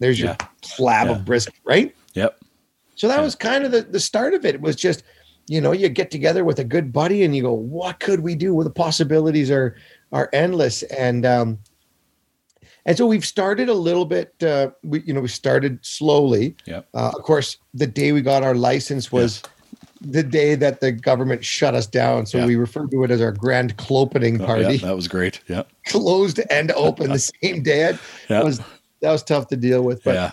there's 0.00 0.18
your 0.18 0.30
yeah. 0.30 0.46
slab 0.62 1.08
yeah. 1.08 1.12
of 1.12 1.26
brisket, 1.26 1.60
right? 1.64 1.94
Yep. 2.14 2.38
So 2.94 3.06
that 3.08 3.20
was 3.20 3.34
kind 3.34 3.64
of 3.64 3.70
the, 3.70 3.82
the 3.82 4.00
start 4.00 4.32
of 4.32 4.46
it. 4.46 4.54
It 4.54 4.62
was 4.62 4.76
just, 4.76 5.02
you 5.48 5.60
know, 5.60 5.72
you 5.72 5.88
get 5.88 6.10
together 6.10 6.44
with 6.44 6.58
a 6.58 6.64
good 6.64 6.92
buddy 6.92 7.22
and 7.24 7.34
you 7.34 7.42
go, 7.42 7.52
what 7.52 8.00
could 8.00 8.20
we 8.20 8.34
do? 8.34 8.54
Well, 8.54 8.64
the 8.64 8.70
possibilities 8.70 9.50
are 9.50 9.76
are 10.12 10.28
endless. 10.32 10.82
And 10.84 11.26
um, 11.26 11.58
and 12.84 12.96
so 12.96 13.06
we've 13.06 13.24
started 13.24 13.68
a 13.68 13.74
little 13.74 14.04
bit. 14.04 14.34
Uh, 14.42 14.70
we 14.82 15.02
you 15.02 15.12
know 15.12 15.20
we 15.20 15.28
started 15.28 15.84
slowly. 15.84 16.56
Yeah. 16.64 16.82
Uh, 16.94 17.12
of 17.14 17.22
course, 17.22 17.56
the 17.74 17.86
day 17.86 18.12
we 18.12 18.22
got 18.22 18.42
our 18.42 18.54
license 18.54 19.10
was 19.12 19.42
the 20.00 20.22
day 20.22 20.54
that 20.56 20.80
the 20.80 20.90
government 20.90 21.44
shut 21.44 21.74
us 21.74 21.86
down. 21.86 22.26
So 22.26 22.38
yeah. 22.38 22.46
we 22.46 22.56
referred 22.56 22.90
to 22.90 23.04
it 23.04 23.10
as 23.10 23.20
our 23.20 23.32
grand 23.32 23.76
clopening 23.76 24.44
party. 24.44 24.64
Oh, 24.64 24.70
yeah, 24.70 24.86
that 24.86 24.96
was 24.96 25.06
great. 25.06 25.40
Yeah. 25.48 25.62
Closed 25.86 26.40
and 26.50 26.72
open 26.72 27.10
the 27.10 27.18
same 27.42 27.62
day. 27.62 27.90
It 27.90 27.98
yeah. 28.28 28.42
was 28.42 28.58
that 29.00 29.12
was 29.12 29.22
tough 29.22 29.48
to 29.48 29.56
deal 29.56 29.82
with. 29.82 30.02
But, 30.02 30.14
yeah. 30.14 30.30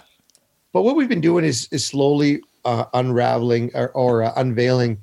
But 0.71 0.83
what 0.83 0.95
we've 0.95 1.09
been 1.09 1.21
doing 1.21 1.45
is 1.45 1.67
is 1.71 1.85
slowly 1.85 2.41
uh, 2.69 2.85
unraveling 2.93 3.71
or, 3.73 3.89
or 3.89 4.23
uh, 4.23 4.33
unveiling. 4.35 4.99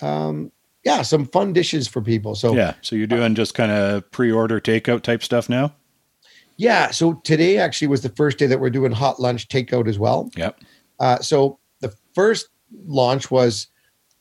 Um, 0.00 0.52
yeah, 0.84 1.02
some 1.02 1.26
fun 1.26 1.52
dishes 1.52 1.88
for 1.88 2.02
people. 2.02 2.34
So 2.34 2.54
yeah, 2.54 2.74
so 2.82 2.96
you're 2.96 3.06
doing 3.06 3.34
just 3.34 3.54
kind 3.54 3.72
of 3.72 4.10
pre-order 4.10 4.60
takeout 4.60 5.02
type 5.02 5.22
stuff 5.22 5.48
now. 5.48 5.74
Yeah. 6.56 6.90
So 6.90 7.14
today 7.24 7.58
actually 7.58 7.88
was 7.88 8.02
the 8.02 8.08
first 8.10 8.38
day 8.38 8.46
that 8.46 8.60
we're 8.60 8.70
doing 8.70 8.92
hot 8.92 9.20
lunch 9.20 9.48
takeout 9.48 9.88
as 9.88 9.98
well. 9.98 10.30
Yep. 10.36 10.60
Uh, 10.98 11.18
so 11.20 11.58
the 11.80 11.94
first 12.14 12.48
launch 12.86 13.30
was 13.30 13.68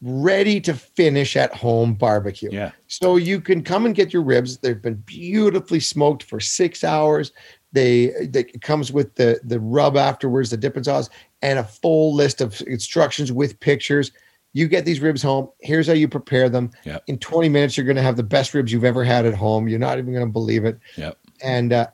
ready 0.01 0.62
to 0.62 0.74
finish 0.74 1.36
at 1.36 1.53
home 1.53 1.96
barbecue. 1.96 2.50
Yeah. 2.51 2.72
So 2.88 3.15
you 3.17 3.41
can 3.41 3.63
come 3.63 3.86
and 3.88 3.96
get 3.96 4.13
your 4.13 4.22
ribs. 4.22 4.58
They've 4.58 4.82
been 4.82 5.01
beautifully 5.06 5.79
smoked 5.79 6.24
for 6.24 6.39
six 6.39 6.84
hours. 6.84 7.32
They, 7.73 8.28
they 8.28 8.43
comes 8.43 8.91
with 8.91 9.15
the 9.15 9.39
the 9.43 9.60
rub 9.60 9.97
afterwards, 9.97 10.50
the 10.50 10.58
dipping 10.58 10.84
sauce, 10.84 11.10
and 11.41 11.60
a 11.60 11.63
full 11.63 12.13
list 12.15 12.41
of 12.41 12.62
instructions 12.67 13.32
with 13.32 13.60
pictures. 13.60 14.12
You 14.54 14.67
get 14.67 14.86
these 14.86 15.02
ribs 15.02 15.21
home. 15.21 15.50
Here's 15.60 15.88
how 15.88 15.93
you 15.93 16.08
prepare 16.08 16.50
them. 16.50 16.71
Yep. 16.84 17.04
In 17.08 17.19
20 17.19 17.50
minutes, 17.50 17.78
you're 17.78 17.86
going 17.86 17.97
to 17.97 18.02
have 18.02 18.17
the 18.17 18.23
best 18.23 18.54
ribs 18.54 18.71
you've 18.71 18.84
ever 18.84 19.04
had 19.04 19.26
at 19.26 19.36
home. 19.36 19.67
You're 19.67 19.78
not 19.78 20.00
even 20.00 20.13
going 20.13 20.26
to 20.26 20.32
believe 20.32 20.65
it. 20.65 20.80
Yep. 20.95 21.17
And 21.43 21.73
uh, 21.73 21.88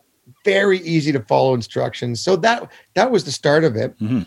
very 0.45 0.79
easy 0.79 1.11
to 1.11 1.19
follow 1.21 1.53
instructions. 1.53 2.21
So 2.21 2.35
that 2.37 2.71
that 2.93 3.11
was 3.11 3.25
the 3.25 3.31
start 3.31 3.63
of 3.63 3.75
it. 3.75 3.97
Mm-hmm 3.99 4.21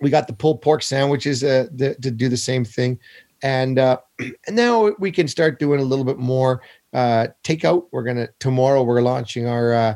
we 0.00 0.10
got 0.10 0.26
the 0.26 0.32
pulled 0.32 0.62
pork 0.62 0.82
sandwiches 0.82 1.42
uh, 1.42 1.66
to, 1.78 1.94
to 1.94 2.10
do 2.10 2.28
the 2.28 2.36
same 2.36 2.64
thing, 2.64 2.98
and 3.42 3.78
uh, 3.78 3.98
and 4.18 4.34
now 4.56 4.92
we 4.98 5.10
can 5.10 5.28
start 5.28 5.58
doing 5.58 5.80
a 5.80 5.84
little 5.84 6.04
bit 6.04 6.18
more 6.18 6.62
uh, 6.92 7.28
takeout. 7.44 7.86
We're 7.92 8.04
gonna 8.04 8.28
tomorrow 8.38 8.82
we're 8.82 9.00
launching 9.00 9.46
our 9.46 9.72
uh, 9.72 9.94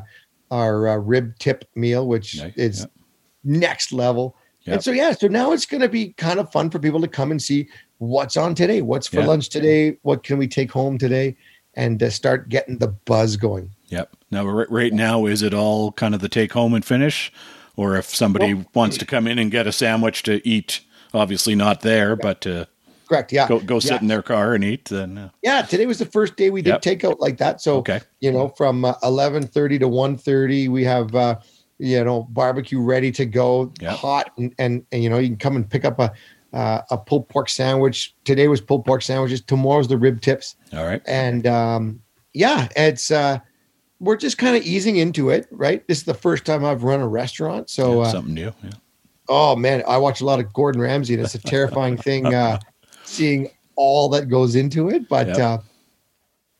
our 0.49 0.87
uh, 0.87 0.95
rib 0.97 1.37
tip 1.39 1.65
meal, 1.75 2.07
which 2.07 2.39
nice. 2.39 2.53
is 2.55 2.87
next 3.43 3.91
level. 3.91 4.35
Yep. 4.63 4.73
And 4.73 4.83
so 4.83 4.91
yeah, 4.91 5.11
so 5.13 5.27
now 5.27 5.51
it's 5.53 5.65
going 5.65 5.81
to 5.81 5.89
be 5.89 6.13
kind 6.13 6.39
of 6.39 6.51
fun 6.51 6.69
for 6.69 6.79
people 6.79 7.01
to 7.01 7.07
come 7.07 7.31
and 7.31 7.41
see 7.41 7.67
what's 7.97 8.37
on 8.37 8.55
today, 8.55 8.81
what's 8.81 9.07
for 9.07 9.23
lunch 9.23 9.49
today, 9.49 9.97
what 10.03 10.23
can 10.23 10.37
we 10.37 10.47
take 10.47 10.71
home 10.71 10.97
today, 10.97 11.35
and 11.75 12.01
uh, 12.01 12.09
start 12.09 12.49
getting 12.49 12.77
the 12.77 12.87
buzz 12.87 13.37
going. 13.37 13.71
Yep. 13.87 14.15
Now, 14.29 14.45
right 14.45 14.93
now, 14.93 15.25
is 15.25 15.41
it 15.41 15.53
all 15.53 15.91
kind 15.93 16.15
of 16.15 16.21
the 16.21 16.29
take 16.29 16.53
home 16.53 16.73
and 16.73 16.85
finish, 16.85 17.31
or 17.75 17.95
if 17.95 18.05
somebody 18.05 18.53
well, 18.53 18.65
wants 18.73 18.97
to 18.99 19.05
come 19.05 19.27
in 19.27 19.39
and 19.39 19.51
get 19.51 19.67
a 19.67 19.71
sandwich 19.71 20.23
to 20.23 20.47
eat, 20.47 20.81
obviously 21.13 21.55
not 21.55 21.81
there, 21.81 22.15
but 22.15 22.41
to 22.41 22.67
correct, 23.09 23.33
yeah, 23.33 23.47
go 23.47 23.59
go 23.59 23.79
sit 23.79 23.91
yeah. 23.91 23.99
in 23.99 24.07
their 24.07 24.21
car 24.21 24.53
and 24.53 24.63
eat. 24.63 24.85
Then 24.85 25.17
uh, 25.17 25.29
yeah, 25.41 25.61
today 25.63 25.85
was 25.85 25.99
the 25.99 26.05
first 26.05 26.37
day 26.37 26.49
we 26.49 26.61
did 26.61 26.71
yep. 26.71 26.81
takeout 26.81 27.19
like 27.19 27.37
that. 27.37 27.61
So 27.61 27.77
okay. 27.77 28.01
you 28.19 28.31
know, 28.31 28.49
from 28.49 28.85
uh, 28.85 28.93
eleven 29.03 29.45
thirty 29.45 29.77
to 29.79 29.87
1.30, 29.87 30.69
we 30.69 30.83
have 30.85 31.13
uh, 31.13 31.39
you 31.81 32.03
know 32.03 32.23
barbecue 32.29 32.79
ready 32.79 33.11
to 33.11 33.25
go, 33.25 33.73
yep. 33.81 33.95
hot, 33.95 34.31
and, 34.37 34.53
and 34.59 34.85
and 34.91 35.03
you 35.03 35.09
know 35.09 35.17
you 35.17 35.27
can 35.27 35.37
come 35.37 35.55
and 35.55 35.69
pick 35.69 35.85
up 35.85 35.99
a. 35.99 36.11
Uh, 36.53 36.81
a 36.91 36.97
pulled 36.97 37.29
pork 37.29 37.47
sandwich. 37.47 38.13
Today 38.25 38.49
was 38.49 38.59
pulled 38.59 38.83
pork 38.83 39.01
sandwiches. 39.01 39.39
Tomorrow's 39.39 39.87
the 39.87 39.97
rib 39.97 40.19
tips. 40.19 40.57
All 40.73 40.83
right. 40.83 41.01
And 41.07 41.47
um, 41.47 42.01
yeah, 42.33 42.67
it's 42.75 43.09
uh, 43.09 43.39
we're 44.01 44.17
just 44.17 44.37
kind 44.37 44.57
of 44.57 44.63
easing 44.63 44.97
into 44.97 45.29
it, 45.29 45.47
right? 45.51 45.87
This 45.87 45.99
is 45.99 46.03
the 46.03 46.13
first 46.13 46.43
time 46.43 46.65
I've 46.65 46.83
run 46.83 46.99
a 46.99 47.07
restaurant, 47.07 47.69
so 47.69 48.01
yeah, 48.01 48.07
uh, 48.07 48.11
something 48.11 48.33
new. 48.33 48.53
Yeah. 48.63 48.71
Oh 49.29 49.55
man, 49.55 49.83
I 49.87 49.97
watch 49.97 50.21
a 50.21 50.25
lot 50.25 50.39
of 50.39 50.51
Gordon 50.51 50.81
Ramsay, 50.81 51.13
and 51.13 51.23
it's 51.23 51.35
a 51.35 51.39
terrifying 51.39 51.97
thing 52.09 52.33
uh, 52.33 52.59
seeing 53.03 53.49
all 53.75 54.09
that 54.09 54.27
goes 54.27 54.55
into 54.55 54.89
it. 54.89 55.07
But 55.07 55.27
yep. 55.27 55.37
uh, 55.37 55.57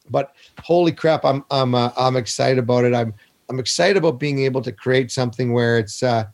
but 0.10 0.36
holy 0.60 0.92
crap, 0.92 1.26
I'm 1.26 1.44
I'm 1.50 1.74
uh, 1.74 1.92
I'm 1.98 2.16
excited 2.16 2.60
about 2.60 2.86
it. 2.86 2.94
I'm 2.94 3.14
I'm 3.52 3.60
excited 3.60 3.98
about 3.98 4.18
being 4.20 4.40
able 4.40 4.62
to 4.62 4.72
create 4.72 5.12
something 5.12 5.52
where 5.52 5.78
it's 5.78 6.02
uh, 6.02 6.26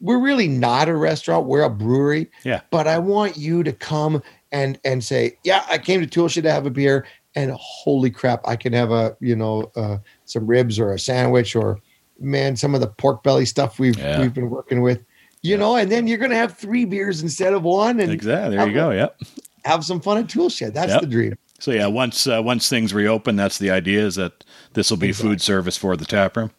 we're 0.00 0.20
really 0.20 0.46
not 0.46 0.88
a 0.88 0.94
restaurant, 0.94 1.46
we're 1.46 1.62
a 1.62 1.70
brewery. 1.70 2.30
Yeah. 2.44 2.60
But 2.70 2.86
I 2.86 2.98
want 2.98 3.36
you 3.36 3.64
to 3.64 3.72
come 3.72 4.22
and 4.52 4.78
and 4.84 5.02
say, 5.02 5.36
yeah, 5.42 5.66
I 5.68 5.78
came 5.78 6.00
to 6.00 6.06
Toolshed 6.06 6.42
to 6.42 6.52
have 6.52 6.64
a 6.64 6.70
beer, 6.70 7.06
and 7.34 7.50
holy 7.52 8.10
crap, 8.10 8.40
I 8.46 8.54
can 8.54 8.72
have 8.72 8.92
a 8.92 9.16
you 9.20 9.34
know 9.34 9.70
uh, 9.74 9.98
some 10.26 10.46
ribs 10.46 10.78
or 10.78 10.92
a 10.92 10.98
sandwich 10.98 11.56
or 11.56 11.80
man, 12.20 12.56
some 12.56 12.74
of 12.74 12.80
the 12.80 12.86
pork 12.86 13.22
belly 13.24 13.44
stuff 13.44 13.78
we've 13.80 13.98
yeah. 13.98 14.20
we've 14.20 14.34
been 14.34 14.50
working 14.50 14.80
with, 14.80 15.04
you 15.42 15.52
yeah. 15.52 15.56
know, 15.56 15.76
and 15.76 15.90
then 15.90 16.06
you're 16.06 16.18
gonna 16.18 16.36
have 16.36 16.56
three 16.56 16.84
beers 16.84 17.20
instead 17.20 17.52
of 17.52 17.64
one. 17.64 17.98
And 17.98 18.12
exactly, 18.12 18.56
there 18.56 18.68
you 18.68 18.74
go. 18.74 18.90
Yep. 18.90 19.20
Have 19.64 19.84
some 19.84 20.00
fun 20.00 20.18
at 20.18 20.28
Tool 20.28 20.48
Shed. 20.48 20.72
That's 20.72 20.92
yep. 20.92 21.00
the 21.00 21.08
dream. 21.08 21.34
So 21.58 21.72
yeah, 21.72 21.86
once 21.86 22.26
uh, 22.26 22.40
once 22.42 22.68
things 22.68 22.94
reopen, 22.94 23.36
that's 23.36 23.58
the 23.58 23.70
idea 23.70 24.06
is 24.06 24.14
that 24.14 24.44
this 24.74 24.90
will 24.90 24.96
be 24.96 25.08
exactly. 25.08 25.30
food 25.30 25.40
service 25.40 25.76
for 25.76 25.96
the 25.96 26.04
tap 26.04 26.36
room. 26.36 26.50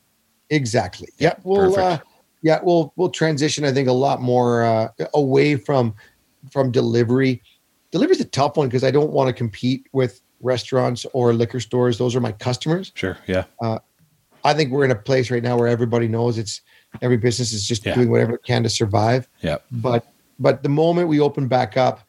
Exactly. 0.49 1.07
Yep. 1.19 1.41
We'll 1.43 1.79
uh, 1.79 1.99
yeah 2.41 2.59
we'll 2.61 2.93
we'll 2.95 3.09
transition. 3.09 3.63
I 3.63 3.71
think 3.71 3.87
a 3.87 3.93
lot 3.93 4.21
more 4.21 4.63
uh, 4.63 4.89
away 5.13 5.55
from 5.55 5.95
from 6.51 6.71
delivery. 6.71 7.41
Delivery 7.91 8.15
is 8.15 8.21
a 8.21 8.25
tough 8.25 8.57
one 8.57 8.67
because 8.67 8.83
I 8.83 8.91
don't 8.91 9.11
want 9.11 9.27
to 9.27 9.33
compete 9.33 9.87
with 9.93 10.21
restaurants 10.41 11.05
or 11.13 11.33
liquor 11.33 11.59
stores. 11.59 11.97
Those 11.97 12.15
are 12.15 12.21
my 12.21 12.31
customers. 12.31 12.91
Sure. 12.95 13.17
Yeah. 13.25 13.45
Uh, 13.61 13.79
I 14.43 14.53
think 14.53 14.71
we're 14.71 14.85
in 14.85 14.91
a 14.91 14.95
place 14.95 15.31
right 15.31 15.43
now 15.43 15.57
where 15.57 15.67
everybody 15.67 16.07
knows 16.07 16.37
it's 16.37 16.61
every 17.01 17.17
business 17.17 17.51
is 17.51 17.67
just 17.67 17.85
yeah. 17.85 17.95
doing 17.95 18.09
whatever 18.09 18.35
it 18.35 18.43
can 18.43 18.63
to 18.63 18.69
survive. 18.69 19.27
Yeah. 19.41 19.57
But 19.71 20.05
but 20.39 20.63
the 20.63 20.69
moment 20.69 21.07
we 21.07 21.19
open 21.19 21.47
back 21.47 21.77
up, 21.77 22.01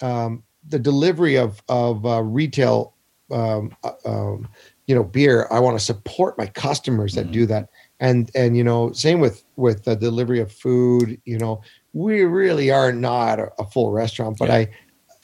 um, 0.00 0.42
the 0.68 0.78
delivery 0.78 1.36
of 1.36 1.62
of 1.68 2.04
uh, 2.06 2.22
retail, 2.22 2.94
um, 3.30 3.74
uh, 3.82 3.92
um, 4.04 4.48
you 4.86 4.94
know, 4.94 5.04
beer. 5.04 5.46
I 5.50 5.60
want 5.60 5.78
to 5.78 5.84
support 5.84 6.38
my 6.38 6.46
customers 6.46 7.14
that 7.14 7.24
mm-hmm. 7.24 7.32
do 7.32 7.46
that, 7.46 7.68
and 8.00 8.30
and 8.34 8.56
you 8.56 8.64
know, 8.64 8.92
same 8.92 9.20
with 9.20 9.44
with 9.56 9.84
the 9.84 9.96
delivery 9.96 10.40
of 10.40 10.52
food. 10.52 11.20
You 11.24 11.38
know, 11.38 11.62
we 11.92 12.22
really 12.22 12.70
are 12.70 12.92
not 12.92 13.38
a, 13.38 13.50
a 13.58 13.64
full 13.66 13.92
restaurant, 13.92 14.38
but 14.38 14.48
yeah. 14.48 14.54
I 14.54 14.70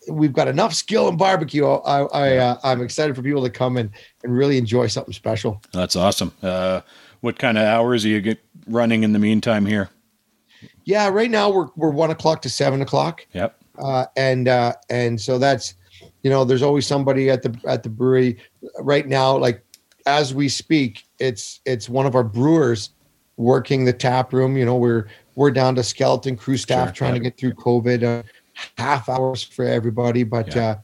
we've 0.09 0.33
got 0.33 0.49
enough 0.49 0.75
skill 0.75 1.09
in 1.09 1.17
barbecue. 1.17 1.67
I, 1.67 2.03
I 2.03 2.37
uh, 2.37 2.59
I'm 2.63 2.83
excited 2.83 3.17
for 3.17 3.23
people 3.23 3.43
to 3.43 3.51
come 3.51 3.77
and 3.77 3.91
and 4.23 4.35
really 4.35 4.59
enjoy 4.59 4.87
something 4.87 5.15
special. 5.15 5.63
That's 5.73 5.97
awesome. 5.97 6.33
Uh, 6.43 6.81
what 7.21 7.39
kind 7.39 7.59
of 7.59 7.65
hours 7.65 8.05
are 8.05 8.09
you 8.09 8.21
get 8.21 8.39
running 8.67 9.03
in 9.03 9.13
the 9.13 9.19
meantime 9.19 9.67
here? 9.67 9.91
Yeah, 10.85 11.09
right 11.09 11.31
now 11.31 11.51
we're 11.51 11.69
we're 11.77 11.91
one 11.91 12.11
o'clock 12.11 12.43
to 12.43 12.51
seven 12.51 12.83
o'clock. 12.83 13.27
Yep. 13.33 13.60
Uh, 13.83 14.07
and 14.17 14.49
uh, 14.49 14.73
and 14.89 15.21
so 15.21 15.39
that's 15.39 15.75
you 16.23 16.31
know 16.31 16.45
there's 16.45 16.63
always 16.63 16.87
somebody 16.87 17.31
at 17.31 17.43
the 17.43 17.55
at 17.67 17.83
the 17.83 17.89
brewery 17.89 18.39
right 18.81 19.07
now 19.09 19.37
like 19.37 19.65
as 20.07 20.35
we 20.35 20.49
speak 20.49 21.05
it's 21.19 21.61
it's 21.67 21.89
one 21.89 22.07
of 22.07 22.15
our 22.15 22.25
brewers 22.25 22.91
working 23.37 23.85
the 23.85 23.93
tap 23.93 24.33
room 24.33 24.57
you 24.57 24.65
know 24.65 24.77
we're 24.77 25.07
we're 25.35 25.51
down 25.51 25.75
to 25.75 25.83
skeleton 25.83 26.37
crew 26.37 26.57
staff 26.57 26.89
Sure, 26.89 26.95
trying 26.95 27.13
yeah. 27.15 27.19
to 27.19 27.25
get 27.25 27.39
through 27.39 27.53
covid 27.55 28.03
uh, 28.03 28.23
half 28.79 29.09
hours 29.09 29.43
for 29.43 29.65
everybody 29.65 30.23
but 30.25 30.55
Yeah. 30.55 30.63
uh 30.69 30.77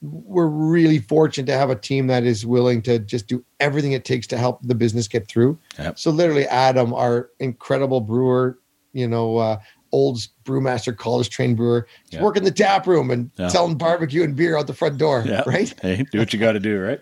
we're 0.00 0.46
really 0.46 1.00
fortunate 1.00 1.46
to 1.46 1.58
have 1.58 1.70
a 1.70 1.74
team 1.74 2.06
that 2.06 2.22
is 2.22 2.46
willing 2.46 2.80
to 2.82 3.00
just 3.00 3.26
do 3.26 3.44
everything 3.58 3.92
it 3.92 4.04
takes 4.04 4.28
to 4.28 4.38
help 4.38 4.60
the 4.62 4.74
business 4.74 5.08
get 5.08 5.26
through 5.28 5.58
Yep. 5.78 5.98
so 5.98 6.10
literally 6.10 6.46
adam 6.46 6.94
our 6.94 7.30
incredible 7.40 8.00
brewer 8.00 8.58
you 8.92 9.08
know 9.08 9.36
uh 9.38 9.58
Olds 9.92 10.28
brewmaster 10.44 10.96
college 10.96 11.30
trained 11.30 11.56
brewer 11.56 11.86
he's 12.04 12.14
Yeah. 12.14 12.22
working 12.22 12.44
the 12.44 12.50
tap 12.50 12.86
room 12.86 13.10
and 13.10 13.30
Yeah. 13.36 13.48
selling 13.48 13.76
barbecue 13.76 14.22
and 14.22 14.36
beer 14.36 14.56
out 14.56 14.66
the 14.66 14.74
front 14.74 14.98
door 14.98 15.24
Yeah. 15.26 15.42
right 15.46 15.72
Hey, 15.80 16.04
do 16.10 16.18
what 16.18 16.32
you 16.32 16.38
got 16.38 16.52
to 16.52 16.60
do, 16.60 16.78
right? 16.80 17.00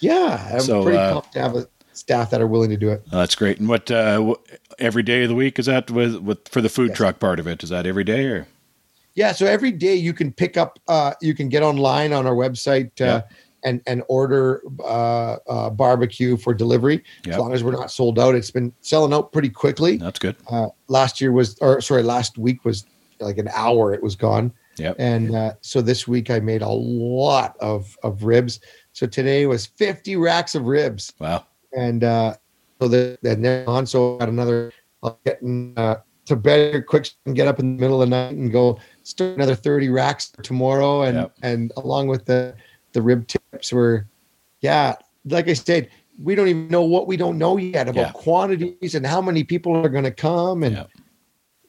yeah 0.00 0.48
i'm 0.52 0.60
So, 0.60 0.82
pretty 0.82 0.98
uh, 0.98 1.12
pumped 1.14 1.32
to 1.32 1.40
have 1.40 1.56
a 1.56 1.66
staff 1.92 2.30
that 2.30 2.40
are 2.40 2.46
willing 2.46 2.70
to 2.70 2.76
do 2.76 2.90
it 2.90 3.02
that's 3.10 3.34
great. 3.34 3.58
And 3.58 3.68
what 3.68 3.90
uh, 3.90 4.34
every 4.78 5.02
day 5.02 5.24
of 5.24 5.28
the 5.28 5.34
week 5.34 5.58
is 5.58 5.66
that 5.66 5.90
with, 5.90 6.16
with 6.16 6.48
for 6.48 6.60
the 6.60 6.68
food 6.68 6.90
Yes. 6.90 6.96
truck 6.96 7.18
part 7.18 7.40
of 7.40 7.46
it? 7.46 7.62
Is 7.62 7.70
that 7.70 7.86
every 7.86 8.04
day 8.04 8.26
or 8.26 8.46
yeah 9.14 9.32
so 9.32 9.44
every 9.44 9.72
day 9.72 9.94
you 9.96 10.12
can 10.12 10.32
pick 10.32 10.56
up 10.56 10.78
uh 10.86 11.12
you 11.20 11.34
can 11.34 11.48
get 11.48 11.62
online 11.64 12.12
on 12.12 12.26
our 12.26 12.34
website 12.34 12.92
uh 13.00 13.04
Yeah. 13.04 13.22
And 13.64 13.80
and 13.86 14.02
order 14.08 14.62
uh, 14.84 15.36
uh 15.48 15.70
barbecue 15.70 16.36
for 16.36 16.54
delivery 16.54 17.02
Yeah. 17.24 17.34
as 17.34 17.38
long 17.38 17.52
as 17.52 17.62
we're 17.64 17.72
not 17.72 17.90
sold 17.90 18.18
out 18.18 18.34
it's 18.34 18.50
been 18.50 18.72
selling 18.80 19.12
out 19.12 19.32
pretty 19.32 19.50
quickly 19.50 19.96
that's 19.96 20.18
good? 20.18 20.36
uh, 20.50 20.68
last 20.88 21.20
year 21.20 21.32
was 21.32 21.58
or 21.60 21.80
sorry 21.80 22.02
last 22.02 22.38
week 22.38 22.64
was 22.64 22.86
like 23.20 23.38
an 23.38 23.48
hour 23.54 23.92
it 23.92 24.02
was 24.02 24.16
gone 24.16 24.52
Yep. 24.78 24.96
and 24.98 25.34
uh, 25.34 25.52
so 25.60 25.82
this 25.82 26.08
week 26.08 26.30
i 26.30 26.40
made 26.40 26.62
a 26.62 26.68
lot 26.68 27.56
of 27.60 27.96
of 28.02 28.24
ribs 28.24 28.60
so 28.92 29.06
today 29.06 29.46
was 29.46 29.66
50 29.66 30.16
racks 30.16 30.54
of 30.54 30.64
ribs 30.66 31.12
Wow. 31.18 31.44
and 31.76 32.02
uh 32.04 32.34
so 32.80 32.88
the 32.88 33.18
and 33.24 33.44
then 33.44 33.66
on 33.68 33.84
so 33.86 34.16
I 34.16 34.20
got 34.20 34.28
another 34.30 34.72
i'll 35.02 35.18
get 35.26 35.42
in, 35.42 35.74
uh, 35.76 35.96
to 36.26 36.36
bed 36.36 36.86
quick 36.86 37.10
and 37.26 37.34
get 37.36 37.48
up 37.48 37.58
in 37.58 37.76
the 37.76 37.80
middle 37.82 38.00
of 38.00 38.08
the 38.08 38.14
night 38.16 38.32
and 38.36 38.50
go 38.52 38.78
start 39.02 39.34
another 39.36 39.54
30 39.54 39.88
racks 39.88 40.32
tomorrow 40.42 41.02
and 41.02 41.16
Yep. 41.16 41.32
and 41.42 41.72
along 41.76 42.06
with 42.08 42.24
the 42.24 42.54
the 42.92 43.02
rib 43.02 43.26
tips 43.26 43.72
were 43.72 44.06
yeah 44.60 44.94
like 45.26 45.48
i 45.48 45.52
said 45.52 45.88
we 46.22 46.34
don't 46.34 46.48
even 46.48 46.68
know 46.68 46.82
what 46.82 47.06
we 47.06 47.16
don't 47.16 47.38
know 47.38 47.56
yet 47.56 47.88
about 47.88 48.00
Yeah. 48.06 48.12
quantities 48.12 48.94
and 48.94 49.06
how 49.06 49.20
many 49.22 49.42
people 49.44 49.74
are 49.76 49.88
going 49.88 50.04
to 50.04 50.10
come 50.10 50.62
and 50.62 50.76
Yep. 50.76 50.90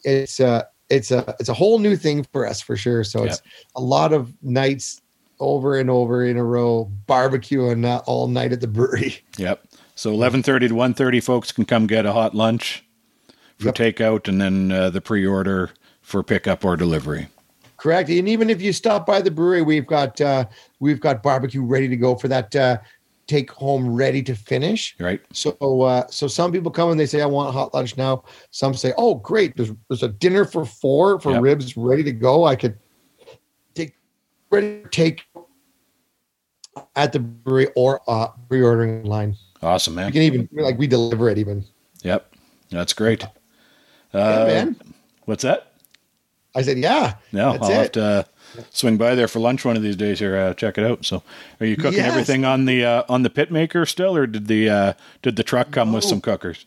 it's 0.03 0.39
uh 0.39 0.63
it's 0.89 1.11
a 1.11 1.35
it's 1.39 1.49
a 1.49 1.53
whole 1.53 1.79
new 1.79 1.95
thing 1.95 2.25
for 2.33 2.45
us 2.45 2.59
for 2.61 2.75
sure 2.75 3.03
so 3.03 3.23
it's 3.23 3.41
a 3.75 3.81
lot 3.81 4.11
of 4.13 4.33
nights 4.43 5.01
over 5.39 5.79
and 5.79 5.89
over 5.89 6.25
in 6.25 6.37
a 6.37 6.43
row 6.43 6.91
barbecuing 7.07 7.85
uh, 7.85 8.01
all 8.05 8.27
night 8.27 8.51
at 8.51 8.61
the 8.61 8.67
brewery 8.67 9.15
Yep. 9.37 9.63
So 9.95 10.11
eleven 10.11 10.41
thirty 10.41 10.67
to 10.67 10.73
one 10.75 10.93
thirty, 10.95 11.19
folks 11.19 11.51
can 11.51 11.65
come 11.65 11.85
get 11.87 12.05
a 12.07 12.13
hot 12.13 12.33
lunch 12.33 12.83
for 13.59 13.65
Yep. 13.67 13.75
takeout, 13.75 14.27
and 14.27 14.41
then 14.41 14.71
uh, 14.71 14.89
the 14.89 15.01
pre-order 15.01 15.69
for 16.01 16.23
pickup 16.23 16.65
or 16.65 16.75
delivery. 16.75 17.27
Correct 17.81 18.09
and 18.09 18.29
even 18.29 18.47
if 18.51 18.61
you 18.61 18.71
stop 18.71 19.07
by 19.07 19.19
the 19.19 19.31
brewery 19.31 19.63
we've 19.63 19.87
got 19.87 20.21
uh 20.21 20.45
we've 20.79 20.99
got 20.99 21.23
barbecue 21.23 21.63
ready 21.63 21.87
to 21.87 21.97
go 21.97 22.13
for 22.15 22.27
that 22.27 22.55
uh 22.55 22.77
take 23.27 23.49
home 23.49 23.95
ready 23.95 24.21
to 24.21 24.35
finish 24.35 24.95
Right. 24.99 25.19
so 25.33 25.57
uh 25.81 26.05
so 26.07 26.27
some 26.27 26.51
people 26.51 26.69
come 26.69 26.91
and 26.91 26.99
they 26.99 27.07
say 27.07 27.21
i 27.21 27.25
want 27.25 27.51
hot 27.53 27.73
lunch 27.73 27.97
now 27.97 28.23
some 28.51 28.75
say 28.75 28.93
oh 28.99 29.15
great 29.15 29.55
there's 29.57 29.71
there's 29.89 30.03
a 30.03 30.09
dinner 30.09 30.45
for 30.45 30.63
four 30.63 31.19
for 31.19 31.31
Yep. 31.31 31.41
ribs 31.41 31.75
ready 31.75 32.03
to 32.03 32.11
go 32.11 32.43
i 32.45 32.55
could 32.55 32.77
take 33.73 33.95
ready 34.51 34.83
take 34.91 35.25
at 36.95 37.11
the 37.13 37.19
brewery 37.19 37.67
or 37.75 38.01
uh 38.07 38.27
pre-ordering 38.47 39.05
line 39.05 39.35
Awesome, 39.63 39.95
man. 39.95 40.07
you 40.07 40.13
can 40.13 40.21
even 40.23 40.49
like 40.53 40.77
we 40.77 40.85
deliver 40.85 41.29
it 41.29 41.37
even 41.39 41.65
Yep. 42.03 42.31
That's 42.69 42.93
great. 42.93 43.21
yeah, 44.13 44.19
Uh, 44.19 44.45
man 44.45 44.75
What's 45.25 45.43
that? 45.43 45.70
I 46.55 46.61
said 46.63 46.77
yeah 46.79 47.15
No, 47.31 47.57
I'll 47.61 47.69
it. 47.69 47.73
have 47.73 47.91
to 47.93 48.03
uh, 48.03 48.23
swing 48.71 48.97
by 48.97 49.15
there 49.15 49.27
for 49.27 49.39
lunch 49.39 49.63
one 49.63 49.77
of 49.77 49.83
these 49.83 49.95
days 49.95 50.19
here. 50.19 50.35
Uh, 50.37 50.53
check 50.53 50.77
it 50.77 50.83
out. 50.83 51.05
So, 51.05 51.23
are 51.59 51.65
you 51.65 51.77
cooking 51.77 51.99
Yes. 51.99 52.11
everything 52.11 52.43
on 52.45 52.65
the 52.65 52.83
uh, 52.83 53.03
on 53.07 53.23
the 53.23 53.29
Pitmaker 53.29 53.87
still, 53.87 54.15
or 54.15 54.27
did 54.27 54.47
the 54.47 54.69
uh, 54.69 54.93
did 55.21 55.35
the 55.37 55.43
truck 55.43 55.71
come 55.71 55.93
with 55.93 56.03
some 56.03 56.19
cookers? 56.21 56.65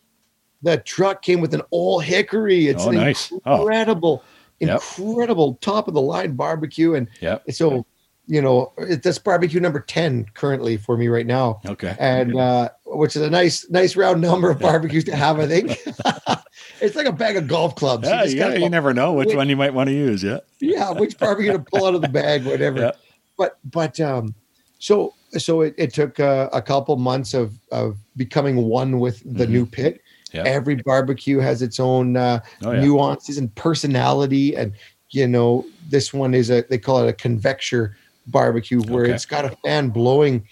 the 0.62 0.78
truck 0.78 1.20
came 1.20 1.42
with 1.42 1.52
an 1.52 1.60
Ole 1.72 2.00
Hickory. 2.00 2.68
It's 2.68 2.86
Oh, 2.86 2.90
nice. 2.90 3.30
Oh. 3.44 3.58
incredible, 3.60 4.24
Yep. 4.60 4.80
incredible 4.96 5.58
top 5.60 5.88
of 5.88 5.92
the 5.92 6.00
line 6.00 6.32
barbecue. 6.36 6.94
And 6.94 7.06
Yep. 7.20 7.50
so, 7.52 7.84
you 8.26 8.40
know, 8.40 8.72
it, 8.78 9.02
that's 9.02 9.18
barbecue 9.18 9.60
number 9.60 9.80
10 9.80 10.24
currently 10.32 10.78
for 10.78 10.96
me 10.96 11.08
right 11.08 11.26
now. 11.26 11.60
Okay. 11.66 11.94
And 12.00 12.34
uh, 12.40 12.70
which 12.86 13.14
is 13.14 13.20
a 13.20 13.28
nice, 13.28 13.68
nice 13.68 13.94
round 13.94 14.22
number 14.22 14.48
of 14.50 14.58
barbecues 14.58 15.04
to 15.04 15.14
have, 15.14 15.38
I 15.38 15.46
think. 15.46 15.78
it's 16.80 16.96
like 16.96 17.06
a 17.06 17.12
bag 17.12 17.36
of 17.36 17.48
golf 17.48 17.74
clubs. 17.76 18.08
Yeah, 18.08 18.22
just 18.24 18.36
yeah, 18.36 18.54
you 18.54 18.68
never 18.68 18.92
know 18.94 19.12
which 19.12 19.28
Wait. 19.28 19.36
one 19.36 19.48
you 19.48 19.56
might 19.56 19.74
want 19.74 19.88
to 19.88 19.94
use. 19.94 20.22
Yeah. 20.22 20.40
yeah, 20.60 20.90
which 20.90 21.18
barbecue 21.18 21.52
to 21.52 21.58
pull 21.58 21.86
out 21.86 21.94
of 21.94 22.00
the 22.02 22.08
bag, 22.08 22.44
whatever. 22.44 22.80
Yeah. 22.80 22.92
But 23.36 23.58
but 23.64 23.98
um, 24.00 24.34
so 24.78 25.14
so 25.32 25.62
it, 25.62 25.74
it 25.76 25.92
took 25.92 26.20
uh, 26.20 26.48
a 26.52 26.62
couple 26.62 26.96
months 26.96 27.34
of 27.34 27.52
of 27.72 27.96
becoming 28.16 28.56
one 28.64 29.00
with 29.00 29.20
the 29.24 29.46
Mhm. 29.46 29.50
new 29.50 29.66
pit. 29.66 30.00
Yeah. 30.32 30.42
Every 30.46 30.76
barbecue 30.76 31.38
has 31.38 31.62
its 31.62 31.78
own 31.78 32.16
uh, 32.16 32.40
Oh 32.64 32.72
yeah. 32.72 32.80
nuances 32.80 33.38
and 33.38 33.54
personality, 33.54 34.56
and 34.56 34.72
you 35.10 35.26
know 35.28 35.64
this 35.90 36.12
one 36.12 36.34
is 36.34 36.50
a 36.50 36.62
they 36.70 36.78
call 36.78 37.04
it 37.04 37.08
a 37.08 37.12
convecture 37.12 37.96
barbecue 38.28 38.80
where 38.82 39.04
Okay. 39.04 39.12
it's 39.14 39.26
got 39.26 39.44
a 39.44 39.54
fan 39.64 39.90
blowing, 39.90 40.46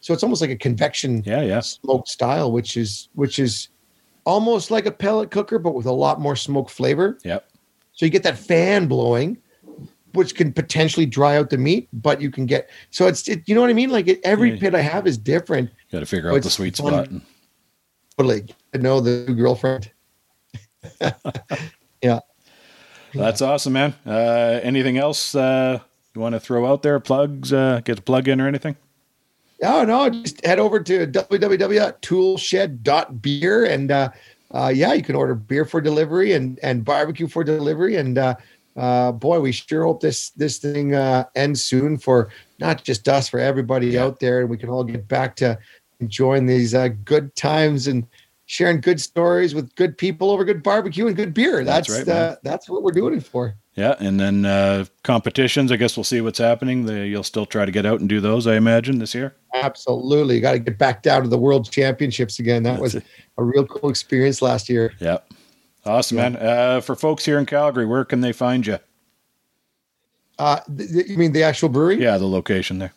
so 0.00 0.12
it's 0.14 0.22
almost 0.22 0.40
like 0.40 0.50
a 0.50 0.56
convection 0.56 1.22
Yeah. 1.26 1.42
Yeah. 1.42 1.60
smoke 1.60 2.08
style, 2.08 2.50
which 2.52 2.76
is 2.76 3.08
which 3.14 3.38
is 3.38 3.68
almost 4.28 4.70
like 4.70 4.84
a 4.86 4.90
pellet 4.92 5.30
cooker, 5.30 5.58
but 5.58 5.74
with 5.74 5.86
a 5.86 5.92
lot 5.92 6.20
more 6.20 6.36
smoke 6.36 6.68
flavor. 6.68 7.16
Yep. 7.24 7.48
So 7.92 8.04
you 8.04 8.10
get 8.12 8.22
that 8.24 8.36
fan 8.38 8.86
blowing, 8.86 9.38
which 10.12 10.34
can 10.34 10.52
potentially 10.52 11.06
dry 11.06 11.36
out 11.38 11.48
the 11.50 11.56
meat, 11.58 11.88
but 11.92 12.20
you 12.20 12.30
can 12.30 12.44
get 12.46 12.68
so 12.90 13.06
it's 13.08 13.26
it, 13.26 13.48
you 13.48 13.54
know 13.54 13.60
what 13.62 13.70
I 13.70 13.72
mean. 13.72 13.90
Like 13.90 14.06
it, 14.06 14.20
every 14.24 14.52
Yeah. 14.52 14.60
pit 14.60 14.74
I 14.74 14.80
have 14.82 15.06
is 15.06 15.16
different, 15.18 15.70
Got 15.90 16.00
to 16.00 16.06
figure 16.06 16.30
out 16.30 16.42
the 16.42 16.50
sweet 16.50 16.76
fun. 16.76 16.92
spot. 17.06 17.08
but 18.16 18.26
like 18.26 18.50
I 18.74 18.78
know 18.78 19.00
the 19.00 19.32
girlfriend. 19.34 19.90
That's 23.14 23.40
awesome, 23.42 23.72
man. 23.72 23.94
Uh, 24.06 24.60
anything 24.62 24.98
else 24.98 25.34
uh, 25.34 25.80
you 26.14 26.20
want 26.20 26.34
to 26.34 26.40
throw 26.40 26.66
out 26.70 26.82
there? 26.82 27.00
Plugs? 27.00 27.52
Uh, 27.52 27.80
get 27.84 27.98
a 27.98 28.02
plug 28.02 28.28
in 28.28 28.40
or 28.40 28.46
anything? 28.46 28.76
Oh 29.62 29.84
no, 29.84 30.08
just 30.10 30.44
head 30.44 30.58
over 30.58 30.80
to 30.80 31.06
www.toolshed.beer 31.06 33.64
and 33.64 33.90
uh, 33.90 34.10
uh, 34.54 34.72
yeah, 34.74 34.92
you 34.94 35.02
can 35.02 35.14
order 35.16 35.34
beer 35.34 35.64
for 35.64 35.80
delivery 35.80 36.32
and 36.32 36.58
and 36.62 36.84
barbecue 36.84 37.26
for 37.26 37.42
delivery 37.44 37.96
and 37.96 38.18
uh, 38.18 38.34
uh, 38.76 39.10
boy, 39.12 39.40
we 39.40 39.50
sure 39.52 39.84
hope 39.84 40.00
this 40.00 40.30
this 40.30 40.58
thing 40.58 40.94
uh, 40.94 41.24
ends 41.34 41.62
soon 41.64 41.98
for 41.98 42.28
not 42.60 42.84
just 42.84 43.08
us, 43.08 43.28
for 43.28 43.40
everybody 43.40 43.88
Yeah. 43.88 44.04
out 44.04 44.20
there, 44.20 44.40
and 44.40 44.48
we 44.48 44.56
can 44.56 44.68
all 44.68 44.84
get 44.84 45.08
back 45.08 45.34
to 45.36 45.58
enjoying 46.00 46.46
these 46.46 46.74
uh, 46.74 46.88
good 47.04 47.34
times 47.34 47.88
and 47.88 48.06
sharing 48.46 48.80
good 48.80 49.00
stories 49.00 49.54
with 49.54 49.74
good 49.74 49.98
people 49.98 50.30
over 50.30 50.44
good 50.44 50.62
barbecue 50.62 51.08
and 51.08 51.16
good 51.16 51.34
beer. 51.34 51.64
That's 51.64 51.88
That's 51.88 52.06
right, 52.08 52.16
uh, 52.16 52.36
that's 52.44 52.68
what 52.68 52.84
we're 52.84 52.92
doing 52.92 53.14
it 53.14 53.24
for. 53.24 53.56
Yeah, 53.78 53.94
and 54.00 54.18
then 54.18 54.44
uh, 54.44 54.86
competitions. 55.04 55.70
I 55.70 55.76
guess 55.76 55.96
we'll 55.96 56.02
see 56.02 56.20
what's 56.20 56.40
happening. 56.40 56.84
The, 56.84 57.06
you'll 57.06 57.22
still 57.22 57.46
try 57.46 57.64
to 57.64 57.70
get 57.70 57.86
out 57.86 58.00
and 58.00 58.08
do 58.08 58.20
those, 58.20 58.48
I 58.48 58.56
imagine, 58.56 58.98
this 58.98 59.14
year. 59.14 59.36
Absolutely, 59.54 60.40
got 60.40 60.52
to 60.52 60.58
get 60.58 60.78
back 60.78 61.00
down 61.04 61.22
to 61.22 61.28
the 61.28 61.38
World 61.38 61.70
Championships 61.70 62.40
again. 62.40 62.64
That 62.64 62.80
was 62.80 62.94
That's 62.94 63.06
a 63.38 63.44
real 63.44 63.64
cool 63.68 63.88
experience 63.88 64.42
last 64.42 64.68
year. 64.68 64.94
Yeah, 64.98 65.18
awesome, 65.86 66.16
Yeah. 66.18 66.28
man. 66.30 66.36
Uh, 66.42 66.80
for 66.80 66.96
folks 66.96 67.24
here 67.24 67.38
in 67.38 67.46
Calgary, 67.46 67.86
where 67.86 68.04
can 68.04 68.20
they 68.20 68.32
find 68.32 68.66
you? 68.66 68.80
Uh, 70.40 70.58
th- 70.76 71.08
you 71.08 71.16
mean 71.16 71.30
the 71.30 71.44
actual 71.44 71.68
brewery? 71.68 72.02
Yeah, 72.02 72.18
the 72.18 72.26
location 72.26 72.80
there. 72.80 72.92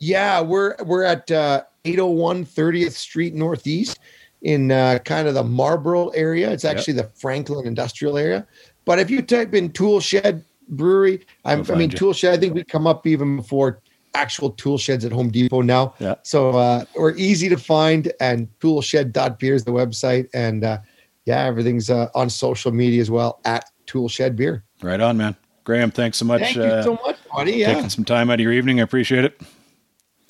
Yeah, 0.00 0.40
we're 0.40 0.74
we're 0.84 1.04
at 1.04 1.30
uh, 1.30 1.62
801 1.84 2.46
30th 2.46 2.92
Street 2.92 3.32
Northeast 3.34 4.00
in 4.42 4.72
uh, 4.72 4.98
kind 5.04 5.28
of 5.28 5.34
the 5.34 5.44
Marlborough 5.44 6.08
area. 6.08 6.50
It's 6.50 6.64
actually 6.64 6.94
the 6.94 7.10
Franklin 7.14 7.64
Industrial 7.64 8.18
area. 8.18 8.44
But 8.86 8.98
if 8.98 9.10
you 9.10 9.20
type 9.20 9.52
in 9.52 9.70
Tool 9.72 10.00
Shed 10.00 10.42
Brewery, 10.68 11.26
I'm, 11.44 11.70
I 11.70 11.74
mean 11.74 11.90
you. 11.90 11.96
Tool 11.98 12.12
Shed. 12.14 12.32
I 12.32 12.38
think 12.38 12.54
we 12.54 12.64
come 12.64 12.86
up 12.86 13.06
even 13.06 13.36
before 13.36 13.82
actual 14.14 14.50
tool 14.50 14.78
sheds 14.78 15.04
at 15.04 15.12
Home 15.12 15.28
Depot 15.28 15.60
now. 15.60 15.94
Yeah. 15.98 16.14
So 16.22 16.50
uh, 16.50 16.84
we're 16.96 17.14
easy 17.16 17.48
to 17.50 17.58
find, 17.58 18.10
and 18.20 18.48
toolshed.beer 18.60 19.54
is 19.54 19.64
the 19.64 19.72
website, 19.72 20.28
and 20.32 20.64
uh, 20.64 20.78
yeah, 21.26 21.44
everything's 21.44 21.90
uh, 21.90 22.08
on 22.14 22.30
social 22.30 22.72
media 22.72 23.00
as 23.00 23.10
well 23.10 23.40
at 23.44 23.70
Tool 23.84 24.08
Shed 24.08 24.34
Beer. 24.34 24.64
Right 24.82 25.00
on, 25.00 25.16
man. 25.16 25.36
Graham, 25.64 25.90
thanks 25.90 26.16
so 26.16 26.24
much. 26.24 26.40
Thank 26.40 26.58
uh, 26.58 26.76
you 26.76 26.82
so 26.82 26.98
much, 27.04 27.16
buddy. 27.34 27.52
Yeah. 27.52 27.74
Taking 27.74 27.90
some 27.90 28.04
time 28.04 28.30
out 28.30 28.34
of 28.34 28.40
your 28.40 28.52
evening. 28.52 28.80
I 28.80 28.84
appreciate 28.84 29.24
it. 29.24 29.40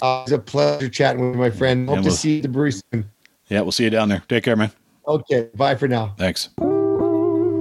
Uh, 0.02 0.22
it's 0.22 0.32
a 0.32 0.38
pleasure 0.38 0.88
chatting 0.88 1.30
with 1.30 1.38
my 1.38 1.50
friend. 1.50 1.88
Hope 1.88 1.96
Yeah, 1.96 2.02
to 2.02 2.08
we'll- 2.08 2.16
see 2.16 2.30
you 2.32 2.36
at 2.38 2.42
the 2.42 2.48
brewery 2.48 2.72
soon. 2.72 3.10
Yeah, 3.48 3.60
we'll 3.60 3.72
see 3.72 3.84
you 3.84 3.90
down 3.90 4.08
there. 4.08 4.22
Take 4.28 4.42
care, 4.44 4.56
man. 4.56 4.72
Okay, 5.06 5.48
bye 5.54 5.76
for 5.76 5.86
now. 5.86 6.14
Thanks. 6.18 6.48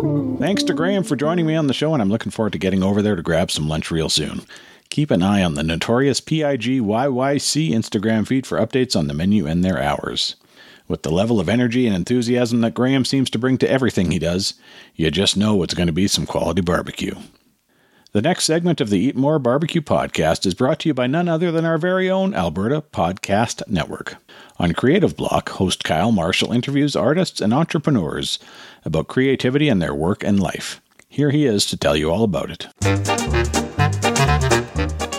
Thank 0.06 0.40
Thanks 0.40 0.64
to 0.64 0.74
Graham 0.76 1.04
for 1.04 1.16
joining 1.16 1.48
me 1.48 1.56
on 1.56 1.66
the 1.66 1.74
show, 1.74 1.94
and 1.94 2.02
I'm 2.02 2.12
looking 2.12 2.32
forward 2.32 2.54
to 2.54 2.60
getting 2.60 2.84
over 2.84 3.02
there 3.02 3.16
to 3.16 3.24
grab 3.24 3.50
some 3.50 3.68
lunch 3.68 3.90
real 3.90 4.08
soon. 4.08 4.46
Keep 4.90 5.10
an 5.10 5.24
eye 5.24 5.44
on 5.44 5.56
the 5.56 5.64
notorious 5.64 6.22
PIGYYC 6.22 7.72
Instagram 7.72 8.28
feed 8.28 8.46
for 8.46 8.60
updates 8.60 8.96
on 8.96 9.08
the 9.08 9.16
menu 9.16 9.48
and 9.48 9.66
their 9.66 9.82
hours. 9.82 10.36
With 10.88 11.02
the 11.02 11.12
level 11.12 11.40
of 11.40 11.50
energy 11.50 11.88
and 11.88 11.96
enthusiasm 11.96 12.62
that 12.62 12.76
Graham 12.76 13.04
seems 13.04 13.32
to 13.32 13.40
bring 13.40 13.58
to 13.58 13.70
everything 13.70 14.12
he 14.12 14.20
does, 14.20 14.54
you 14.96 15.10
just 15.10 15.36
know 15.36 15.64
it's 15.64 15.74
going 15.74 15.88
to 15.88 15.94
be 15.94 16.08
some 16.08 16.28
quality 16.28 16.62
barbecue. 16.62 17.16
The 18.16 18.22
next 18.22 18.46
segment 18.46 18.80
of 18.80 18.90
the 18.90 18.98
Eat 18.98 19.18
More 19.18 19.40
Barbecue 19.40 19.82
podcast 19.82 20.46
is 20.46 20.54
brought 20.54 20.80
to 20.80 20.88
you 20.88 20.94
by 20.94 21.06
none 21.06 21.28
other 21.28 21.52
than 21.52 21.66
our 21.66 21.78
very 21.78 22.10
own 22.10 22.34
Alberta 22.34 22.80
Podcast 22.80 23.62
Network. 23.68 24.16
On 24.58 24.72
Creative 24.72 25.18
Block, 25.18 25.50
host 25.50 25.84
Kyle 25.84 26.14
Marshall 26.14 26.54
interviews 26.54 26.96
artists 26.96 27.42
and 27.42 27.54
entrepreneurs 27.54 28.40
about 28.86 29.10
creativity 29.10 29.68
and 29.68 29.82
their 29.82 29.94
work 29.94 30.24
and 30.24 30.40
life. 30.40 30.80
Here 31.10 31.32
he 31.32 31.46
is 31.46 31.66
to 31.66 31.76
tell 31.76 31.98
you 31.98 32.10
all 32.10 32.24
about 32.24 32.52
it. 32.52 32.68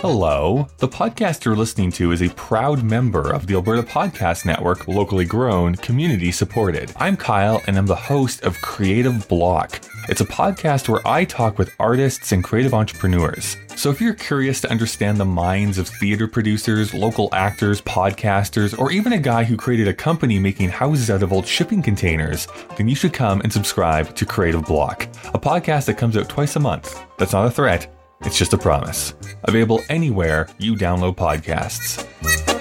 Hello. 0.00 0.66
The 0.78 0.88
podcast 0.88 1.44
you're 1.44 1.54
listening 1.54 1.92
to 1.92 2.12
is 2.12 2.22
a 2.22 2.30
proud 2.30 2.82
member 2.82 3.30
of 3.30 3.46
the 3.46 3.56
Alberta 3.56 3.82
Podcast 3.82 4.46
Network, 4.46 4.88
locally 4.88 5.26
grown, 5.26 5.74
community 5.74 6.32
supported. 6.32 6.94
I'm 6.96 7.18
Kyle, 7.18 7.60
and 7.66 7.76
I'm 7.76 7.84
the 7.84 7.94
host 7.94 8.42
of 8.42 8.58
Creative 8.62 9.28
Block. 9.28 9.82
It's 10.08 10.20
a 10.20 10.26
podcast 10.26 10.88
where 10.88 11.06
I 11.06 11.24
talk 11.24 11.58
with 11.58 11.74
artists 11.80 12.30
and 12.30 12.44
creative 12.44 12.74
entrepreneurs. 12.74 13.56
So 13.74 13.90
if 13.90 14.00
you're 14.00 14.14
curious 14.14 14.60
to 14.60 14.70
understand 14.70 15.18
the 15.18 15.24
minds 15.24 15.78
of 15.78 15.88
theater 15.88 16.28
producers, 16.28 16.94
local 16.94 17.28
actors, 17.32 17.80
podcasters, 17.80 18.78
or 18.78 18.92
even 18.92 19.14
a 19.14 19.18
guy 19.18 19.42
who 19.42 19.56
created 19.56 19.88
a 19.88 19.94
company 19.94 20.38
making 20.38 20.68
houses 20.68 21.10
out 21.10 21.24
of 21.24 21.32
old 21.32 21.46
shipping 21.46 21.82
containers, 21.82 22.46
then 22.76 22.88
you 22.88 22.94
should 22.94 23.12
come 23.12 23.40
and 23.40 23.52
subscribe 23.52 24.14
to 24.14 24.24
Creative 24.24 24.64
Block, 24.64 25.02
a 25.34 25.40
podcast 25.40 25.86
that 25.86 25.98
comes 25.98 26.16
out 26.16 26.28
twice 26.28 26.54
a 26.54 26.60
month. 26.60 27.02
That's 27.18 27.32
not 27.32 27.46
a 27.46 27.50
threat. 27.50 27.92
It's 28.20 28.38
just 28.38 28.52
a 28.52 28.58
promise. 28.58 29.14
Available 29.42 29.82
anywhere 29.88 30.48
you 30.58 30.76
download 30.76 31.16
podcasts. 31.16 32.55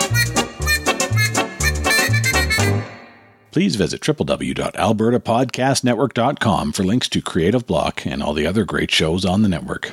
Please 3.56 3.76
visit 3.78 4.02
www.albertapodcastnetwork.com 4.02 6.74
for 6.74 6.84
links 6.84 7.08
to 7.08 7.22
Creative 7.22 7.66
Block 7.66 8.06
and 8.06 8.22
all 8.22 8.34
the 8.34 8.46
other 8.46 8.66
great 8.66 8.92
shows 8.92 9.24
on 9.24 9.44
the 9.44 9.48
network. 9.48 9.92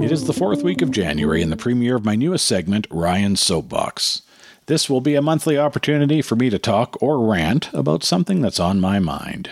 It 0.00 0.12
is 0.12 0.26
the 0.26 0.32
fourth 0.32 0.62
week 0.62 0.80
of 0.80 0.92
January 0.92 1.42
and 1.42 1.50
the 1.50 1.56
premiere 1.56 1.96
of 1.96 2.04
my 2.04 2.14
newest 2.14 2.46
segment, 2.46 2.86
Ryan's 2.92 3.40
Soapbox. 3.40 4.22
This 4.66 4.88
will 4.88 5.00
be 5.00 5.16
a 5.16 5.20
monthly 5.20 5.58
opportunity 5.58 6.22
for 6.22 6.36
me 6.36 6.48
to 6.48 6.60
talk 6.60 6.96
or 7.02 7.26
rant 7.26 7.72
about 7.72 8.04
something 8.04 8.40
that's 8.40 8.60
on 8.60 8.80
my 8.80 9.00
mind. 9.00 9.50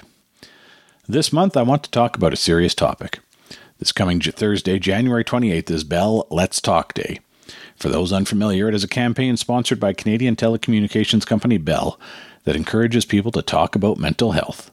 This 1.09 1.33
month, 1.33 1.57
I 1.57 1.63
want 1.63 1.83
to 1.83 1.91
talk 1.91 2.17
about 2.17 2.33
a 2.33 2.37
serious 2.37 2.77
topic. 2.77 3.19
This 3.81 3.91
coming 3.91 4.21
Thursday, 4.21 4.79
January 4.79 5.25
28th, 5.25 5.73
is 5.73 5.83
Bell 5.83 6.29
Let's 6.31 6.61
Talk 6.61 6.95
Day. 6.95 7.19
For 7.75 7.89
those 7.89 8.13
unfamiliar, 8.13 8.69
it 8.69 8.77
is 8.77 8.85
a 8.85 8.89
campaign 8.89 9.37
sponsored 9.37 9.81
by 9.81 9.93
Canadian 9.93 10.37
telecommunications 10.37 11.27
company 11.27 11.59
Bell 11.59 11.99
that 12.45 12.57
encourages 12.57 13.05
people 13.05 13.33
to 13.33 13.43
talk 13.43 13.75
about 13.75 13.99
mental 13.99 14.33
health. 14.33 14.71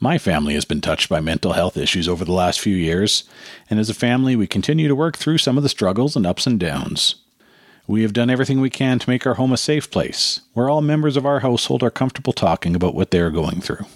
My 0.00 0.18
family 0.18 0.54
has 0.54 0.64
been 0.64 0.80
touched 0.80 1.08
by 1.08 1.20
mental 1.20 1.52
health 1.52 1.76
issues 1.76 2.08
over 2.08 2.24
the 2.24 2.32
last 2.32 2.60
few 2.60 2.74
years, 2.74 3.24
and 3.70 3.78
as 3.78 3.88
a 3.88 3.94
family, 3.94 4.34
we 4.34 4.46
continue 4.46 4.88
to 4.88 4.96
work 4.96 5.16
through 5.16 5.38
some 5.38 5.56
of 5.56 5.62
the 5.62 5.68
struggles 5.68 6.16
and 6.16 6.26
ups 6.26 6.46
and 6.46 6.58
downs. 6.58 7.16
We 7.86 8.02
have 8.02 8.12
done 8.12 8.30
everything 8.30 8.60
we 8.60 8.70
can 8.70 8.98
to 8.98 9.10
make 9.10 9.26
our 9.26 9.34
home 9.34 9.52
a 9.52 9.56
safe 9.56 9.90
place, 9.90 10.40
where 10.54 10.68
all 10.68 10.82
members 10.82 11.16
of 11.16 11.26
our 11.26 11.40
household 11.40 11.82
are 11.82 11.90
comfortable 11.90 12.32
talking 12.32 12.74
about 12.74 12.94
what 12.94 13.10
they 13.10 13.20
are 13.20 13.30
going 13.30 13.60
through. 13.60 13.86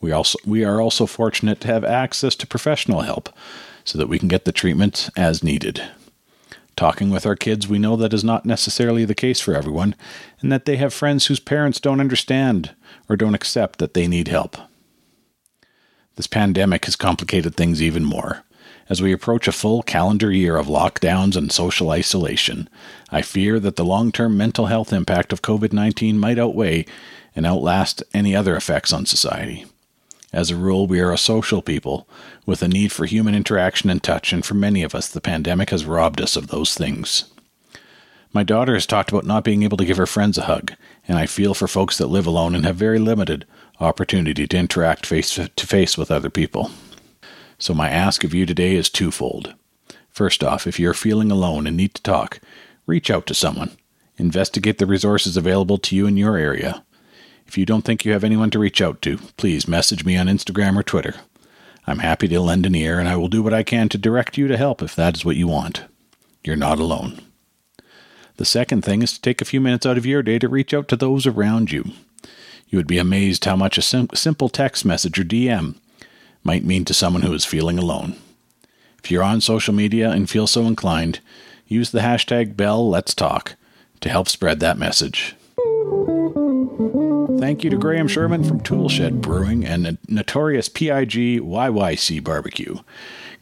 We 0.00 0.12
also 0.12 0.38
we 0.44 0.64
are 0.64 0.80
also 0.80 1.06
fortunate 1.06 1.60
to 1.62 1.68
have 1.68 1.84
access 1.84 2.34
to 2.36 2.46
professional 2.46 3.00
help 3.00 3.30
so 3.84 3.98
that 3.98 4.08
we 4.08 4.18
can 4.18 4.28
get 4.28 4.44
the 4.44 4.52
treatment 4.52 5.08
as 5.16 5.42
needed. 5.42 5.82
Talking 6.76 7.10
with 7.10 7.24
our 7.24 7.36
kids, 7.36 7.68
we 7.68 7.78
know 7.78 7.94
that 7.96 8.12
is 8.12 8.24
not 8.24 8.44
necessarily 8.44 9.04
the 9.04 9.14
case 9.14 9.40
for 9.40 9.54
everyone, 9.54 9.94
and 10.40 10.50
that 10.50 10.64
they 10.64 10.76
have 10.76 10.92
friends 10.92 11.26
whose 11.26 11.40
parents 11.40 11.78
don't 11.78 12.00
understand 12.00 12.74
or 13.08 13.16
don't 13.16 13.34
accept 13.34 13.78
that 13.78 13.94
they 13.94 14.08
need 14.08 14.28
help. 14.28 14.56
This 16.16 16.26
pandemic 16.26 16.84
has 16.84 16.96
complicated 16.96 17.54
things 17.54 17.80
even 17.80 18.04
more. 18.04 18.44
As 18.88 19.00
we 19.00 19.12
approach 19.12 19.48
a 19.48 19.52
full 19.52 19.82
calendar 19.82 20.30
year 20.30 20.56
of 20.56 20.66
lockdowns 20.66 21.36
and 21.36 21.50
social 21.50 21.90
isolation, 21.90 22.68
I 23.10 23.22
fear 23.22 23.58
that 23.60 23.76
the 23.76 23.84
long 23.84 24.12
term 24.12 24.36
mental 24.36 24.66
health 24.66 24.92
impact 24.92 25.32
of 25.32 25.42
COVID 25.42 25.72
19 25.72 26.18
might 26.18 26.38
outweigh 26.38 26.84
and 27.34 27.46
outlast 27.46 28.02
any 28.12 28.36
other 28.36 28.56
effects 28.56 28.92
on 28.92 29.06
society. 29.06 29.64
As 30.34 30.50
a 30.50 30.56
rule, 30.56 30.88
we 30.88 30.98
are 30.98 31.12
a 31.12 31.16
social 31.16 31.62
people 31.62 32.08
with 32.44 32.60
a 32.60 32.66
need 32.66 32.90
for 32.90 33.06
human 33.06 33.36
interaction 33.36 33.88
and 33.88 34.02
touch, 34.02 34.32
and 34.32 34.44
for 34.44 34.54
many 34.54 34.82
of 34.82 34.92
us, 34.92 35.06
the 35.06 35.20
pandemic 35.20 35.70
has 35.70 35.84
robbed 35.84 36.20
us 36.20 36.34
of 36.34 36.48
those 36.48 36.74
things. 36.74 37.26
My 38.32 38.42
daughter 38.42 38.74
has 38.74 38.84
talked 38.84 39.12
about 39.12 39.24
not 39.24 39.44
being 39.44 39.62
able 39.62 39.76
to 39.76 39.84
give 39.84 39.96
her 39.96 40.06
friends 40.06 40.36
a 40.36 40.46
hug, 40.46 40.72
and 41.06 41.18
I 41.18 41.26
feel 41.26 41.54
for 41.54 41.68
folks 41.68 41.98
that 41.98 42.08
live 42.08 42.26
alone 42.26 42.56
and 42.56 42.66
have 42.66 42.74
very 42.74 42.98
limited 42.98 43.46
opportunity 43.78 44.48
to 44.48 44.58
interact 44.58 45.06
face 45.06 45.36
to 45.36 45.66
face 45.66 45.96
with 45.96 46.10
other 46.10 46.30
people. 46.30 46.72
So, 47.56 47.72
my 47.72 47.88
ask 47.88 48.24
of 48.24 48.34
you 48.34 48.44
today 48.44 48.74
is 48.74 48.90
twofold. 48.90 49.54
First 50.10 50.42
off, 50.42 50.66
if 50.66 50.80
you're 50.80 50.94
feeling 50.94 51.30
alone 51.30 51.68
and 51.68 51.76
need 51.76 51.94
to 51.94 52.02
talk, 52.02 52.40
reach 52.86 53.08
out 53.08 53.26
to 53.26 53.34
someone. 53.34 53.70
Investigate 54.16 54.78
the 54.78 54.86
resources 54.86 55.36
available 55.36 55.78
to 55.78 55.94
you 55.94 56.08
in 56.08 56.16
your 56.16 56.36
area. 56.36 56.83
If 57.46 57.58
you 57.58 57.66
don't 57.66 57.82
think 57.82 58.04
you 58.04 58.12
have 58.12 58.24
anyone 58.24 58.50
to 58.50 58.58
reach 58.58 58.80
out 58.80 59.00
to, 59.02 59.18
please 59.36 59.68
message 59.68 60.04
me 60.04 60.16
on 60.16 60.26
Instagram 60.26 60.76
or 60.76 60.82
Twitter. 60.82 61.14
I'm 61.86 61.98
happy 61.98 62.28
to 62.28 62.40
lend 62.40 62.66
an 62.66 62.74
ear, 62.74 62.98
and 62.98 63.08
I 63.08 63.16
will 63.16 63.28
do 63.28 63.42
what 63.42 63.54
I 63.54 63.62
can 63.62 63.88
to 63.90 63.98
direct 63.98 64.38
you 64.38 64.48
to 64.48 64.56
help 64.56 64.82
if 64.82 64.96
that 64.96 65.16
is 65.16 65.24
what 65.24 65.36
you 65.36 65.46
want. 65.46 65.84
You're 66.42 66.56
not 66.56 66.78
alone. 66.78 67.20
The 68.36 68.44
second 68.44 68.82
thing 68.82 69.02
is 69.02 69.12
to 69.12 69.20
take 69.20 69.40
a 69.40 69.44
few 69.44 69.60
minutes 69.60 69.86
out 69.86 69.98
of 69.98 70.06
your 70.06 70.22
day 70.22 70.38
to 70.38 70.48
reach 70.48 70.74
out 70.74 70.88
to 70.88 70.96
those 70.96 71.26
around 71.26 71.70
you. 71.70 71.92
You 72.68 72.78
would 72.78 72.86
be 72.86 72.98
amazed 72.98 73.44
how 73.44 73.54
much 73.54 73.78
a 73.78 73.82
sim- 73.82 74.08
simple 74.14 74.48
text 74.48 74.84
message 74.84 75.18
or 75.18 75.24
DM 75.24 75.76
might 76.42 76.64
mean 76.64 76.84
to 76.86 76.94
someone 76.94 77.22
who 77.22 77.32
is 77.32 77.44
feeling 77.44 77.78
alone. 77.78 78.16
If 79.02 79.10
you're 79.10 79.22
on 79.22 79.40
social 79.40 79.74
media 79.74 80.10
and 80.10 80.28
feel 80.28 80.46
so 80.46 80.62
inclined, 80.62 81.20
use 81.68 81.90
the 81.90 82.00
hashtag 82.00 82.54
BellLet'sTalk 82.54 83.54
to 84.00 84.08
help 84.08 84.28
spread 84.28 84.60
that 84.60 84.78
message. 84.78 85.36
Thank 87.38 87.62
you 87.64 87.70
to 87.70 87.76
Graham 87.76 88.08
Sherman 88.08 88.44
from 88.44 88.60
Toolshed 88.60 89.20
Brewing 89.20 89.64
and 89.64 89.98
notorious 90.08 90.68
PIG 90.68 91.40
YYC 91.40 92.22
Barbecue. 92.24 92.76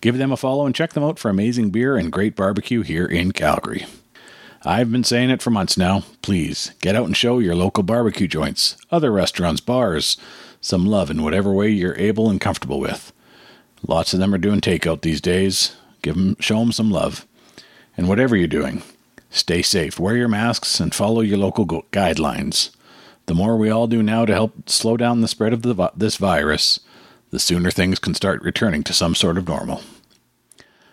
Give 0.00 0.18
them 0.18 0.32
a 0.32 0.36
follow 0.36 0.66
and 0.66 0.74
check 0.74 0.92
them 0.92 1.04
out 1.04 1.18
for 1.18 1.28
amazing 1.28 1.70
beer 1.70 1.96
and 1.96 2.10
great 2.10 2.34
barbecue 2.34 2.82
here 2.82 3.06
in 3.06 3.32
Calgary. 3.32 3.86
I've 4.64 4.90
been 4.90 5.04
saying 5.04 5.30
it 5.30 5.42
for 5.42 5.50
months 5.50 5.76
now. 5.76 6.04
Please 6.22 6.72
get 6.80 6.96
out 6.96 7.06
and 7.06 7.16
show 7.16 7.38
your 7.38 7.54
local 7.54 7.82
barbecue 7.82 8.26
joints, 8.26 8.76
other 8.90 9.12
restaurants, 9.12 9.60
bars, 9.60 10.16
some 10.60 10.86
love 10.86 11.10
in 11.10 11.22
whatever 11.22 11.52
way 11.52 11.68
you're 11.68 11.96
able 11.96 12.30
and 12.30 12.40
comfortable 12.40 12.80
with. 12.80 13.12
Lots 13.86 14.14
of 14.14 14.20
them 14.20 14.34
are 14.34 14.38
doing 14.38 14.60
takeout 14.60 15.02
these 15.02 15.20
days. 15.20 15.76
Give 16.02 16.14
them, 16.14 16.36
show 16.40 16.58
them 16.58 16.72
some 16.72 16.90
love. 16.90 17.26
And 17.96 18.08
whatever 18.08 18.36
you're 18.36 18.48
doing, 18.48 18.82
stay 19.30 19.62
safe, 19.62 19.98
wear 20.00 20.16
your 20.16 20.28
masks, 20.28 20.80
and 20.80 20.94
follow 20.94 21.20
your 21.20 21.38
local 21.38 21.64
go- 21.64 21.86
guidelines. 21.92 22.70
The 23.26 23.34
more 23.34 23.56
we 23.56 23.70
all 23.70 23.86
do 23.86 24.02
now 24.02 24.24
to 24.24 24.32
help 24.32 24.68
slow 24.68 24.96
down 24.96 25.20
the 25.20 25.28
spread 25.28 25.52
of 25.52 25.62
the, 25.62 25.92
this 25.96 26.16
virus, 26.16 26.80
the 27.30 27.38
sooner 27.38 27.70
things 27.70 27.98
can 27.98 28.14
start 28.14 28.42
returning 28.42 28.82
to 28.84 28.92
some 28.92 29.14
sort 29.14 29.38
of 29.38 29.48
normal. 29.48 29.82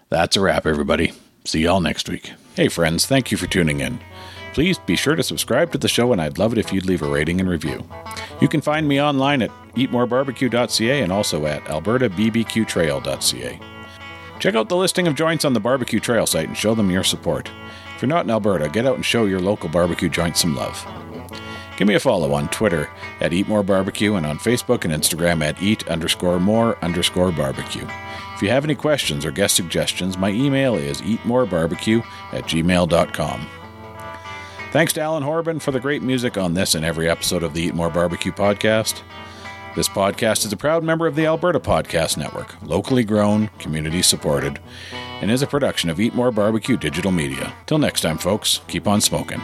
That's 0.10 0.38
a 0.38 0.42
wrap, 0.42 0.66
everybody. 0.66 1.14
See 1.44 1.62
y'all 1.62 1.82
next 1.82 2.08
week. 2.08 2.34
Hey, 2.56 2.68
friends, 2.68 3.06
thank 3.06 3.32
you 3.32 3.38
for 3.38 3.48
tuning 3.48 3.80
in. 3.80 4.00
Please 4.54 4.78
be 4.80 4.96
sure 4.96 5.16
to 5.16 5.24
subscribe 5.24 5.72
to 5.72 5.78
the 5.78 5.88
show, 5.88 6.12
and 6.12 6.22
I'd 6.22 6.38
love 6.38 6.52
it 6.52 6.58
if 6.58 6.74
you'd 6.74 6.86
leave 6.86 7.02
a 7.02 7.08
rating 7.08 7.40
and 7.40 7.50
review. 7.50 7.88
You 8.42 8.48
can 8.48 8.62
find 8.62 8.88
me 8.88 9.02
online 9.02 9.42
at 9.42 9.52
eatmorebarbecue.ca 9.76 11.02
and 11.02 11.12
also 11.12 11.46
at 11.46 11.64
albertabbqtrail.ca. 11.66 13.60
Check 14.40 14.56
out 14.56 14.70
the 14.70 14.76
listing 14.78 15.08
of 15.08 15.16
joints 15.16 15.46
on 15.46 15.54
the 15.54 15.60
barbecue 15.60 16.00
trail 16.00 16.26
site 16.26 16.48
and 16.48 16.58
show 16.58 16.74
them 16.74 16.90
your 16.90 17.04
support. 17.04 17.52
If 17.96 18.02
you're 18.02 18.10
not 18.10 18.24
in 18.26 18.32
Alberta, 18.32 18.70
get 18.70 18.86
out 18.86 18.96
and 18.96 19.06
show 19.06 19.26
your 19.26 19.42
local 19.42 19.70
barbecue 19.70 20.10
joint 20.10 20.38
some 20.38 20.56
love. 20.56 20.86
Give 21.80 21.88
me 21.88 21.96
a 21.96 22.00
follow 22.02 22.34
on 22.34 22.50
Twitter 22.50 22.90
at 23.22 23.32
Eat 23.32 23.48
More 23.48 23.64
Barbecue 23.64 24.16
and 24.16 24.26
on 24.26 24.38
Facebook 24.38 24.84
and 24.84 24.94
Instagram 24.94 25.42
at 25.42 25.64
Eat 25.64 25.88
underscore 25.88 26.38
more 26.38 26.78
underscore 26.84 27.32
barbecue. 27.32 27.88
If 28.36 28.42
you 28.42 28.50
have 28.50 28.66
any 28.66 28.76
questions 28.76 29.24
or 29.24 29.32
guest 29.32 29.56
suggestions, 29.56 30.18
my 30.18 30.30
email 30.30 30.76
is 30.76 31.00
eatmorebarbecue 31.00 32.06
at 32.34 32.44
gmail.com. 32.44 33.48
Thanks 34.74 34.92
to 34.92 35.00
Alan 35.00 35.24
Horban 35.24 35.62
for 35.62 35.72
the 35.72 35.80
great 35.80 36.02
music 36.02 36.38
on 36.38 36.54
this 36.54 36.76
and 36.76 36.84
every 36.84 37.10
episode 37.10 37.44
of 37.44 37.54
the 37.54 37.62
Eat 37.62 37.76
More 37.76 37.90
Barbecue 37.90 38.34
podcast. 38.34 39.02
This 39.78 39.88
podcast 39.88 40.46
is 40.46 40.52
a 40.52 40.58
proud 40.58 40.84
member 40.84 41.08
of 41.08 41.16
the 41.16 41.28
Alberta 41.28 41.62
Podcast 41.62 42.18
Network, 42.18 42.62
locally 42.62 43.06
grown, 43.06 43.48
community 43.58 44.02
supported, 44.02 44.60
and 45.22 45.32
is 45.32 45.42
a 45.42 45.48
production 45.48 45.90
of 45.90 46.02
Eat 46.02 46.14
More 46.14 46.32
Barbecue 46.32 46.76
Digital 46.76 47.12
Media. 47.12 47.56
Till 47.68 47.78
next 47.78 48.02
time, 48.02 48.18
folks, 48.18 48.60
keep 48.68 48.86
on 48.86 49.00
smoking. 49.00 49.42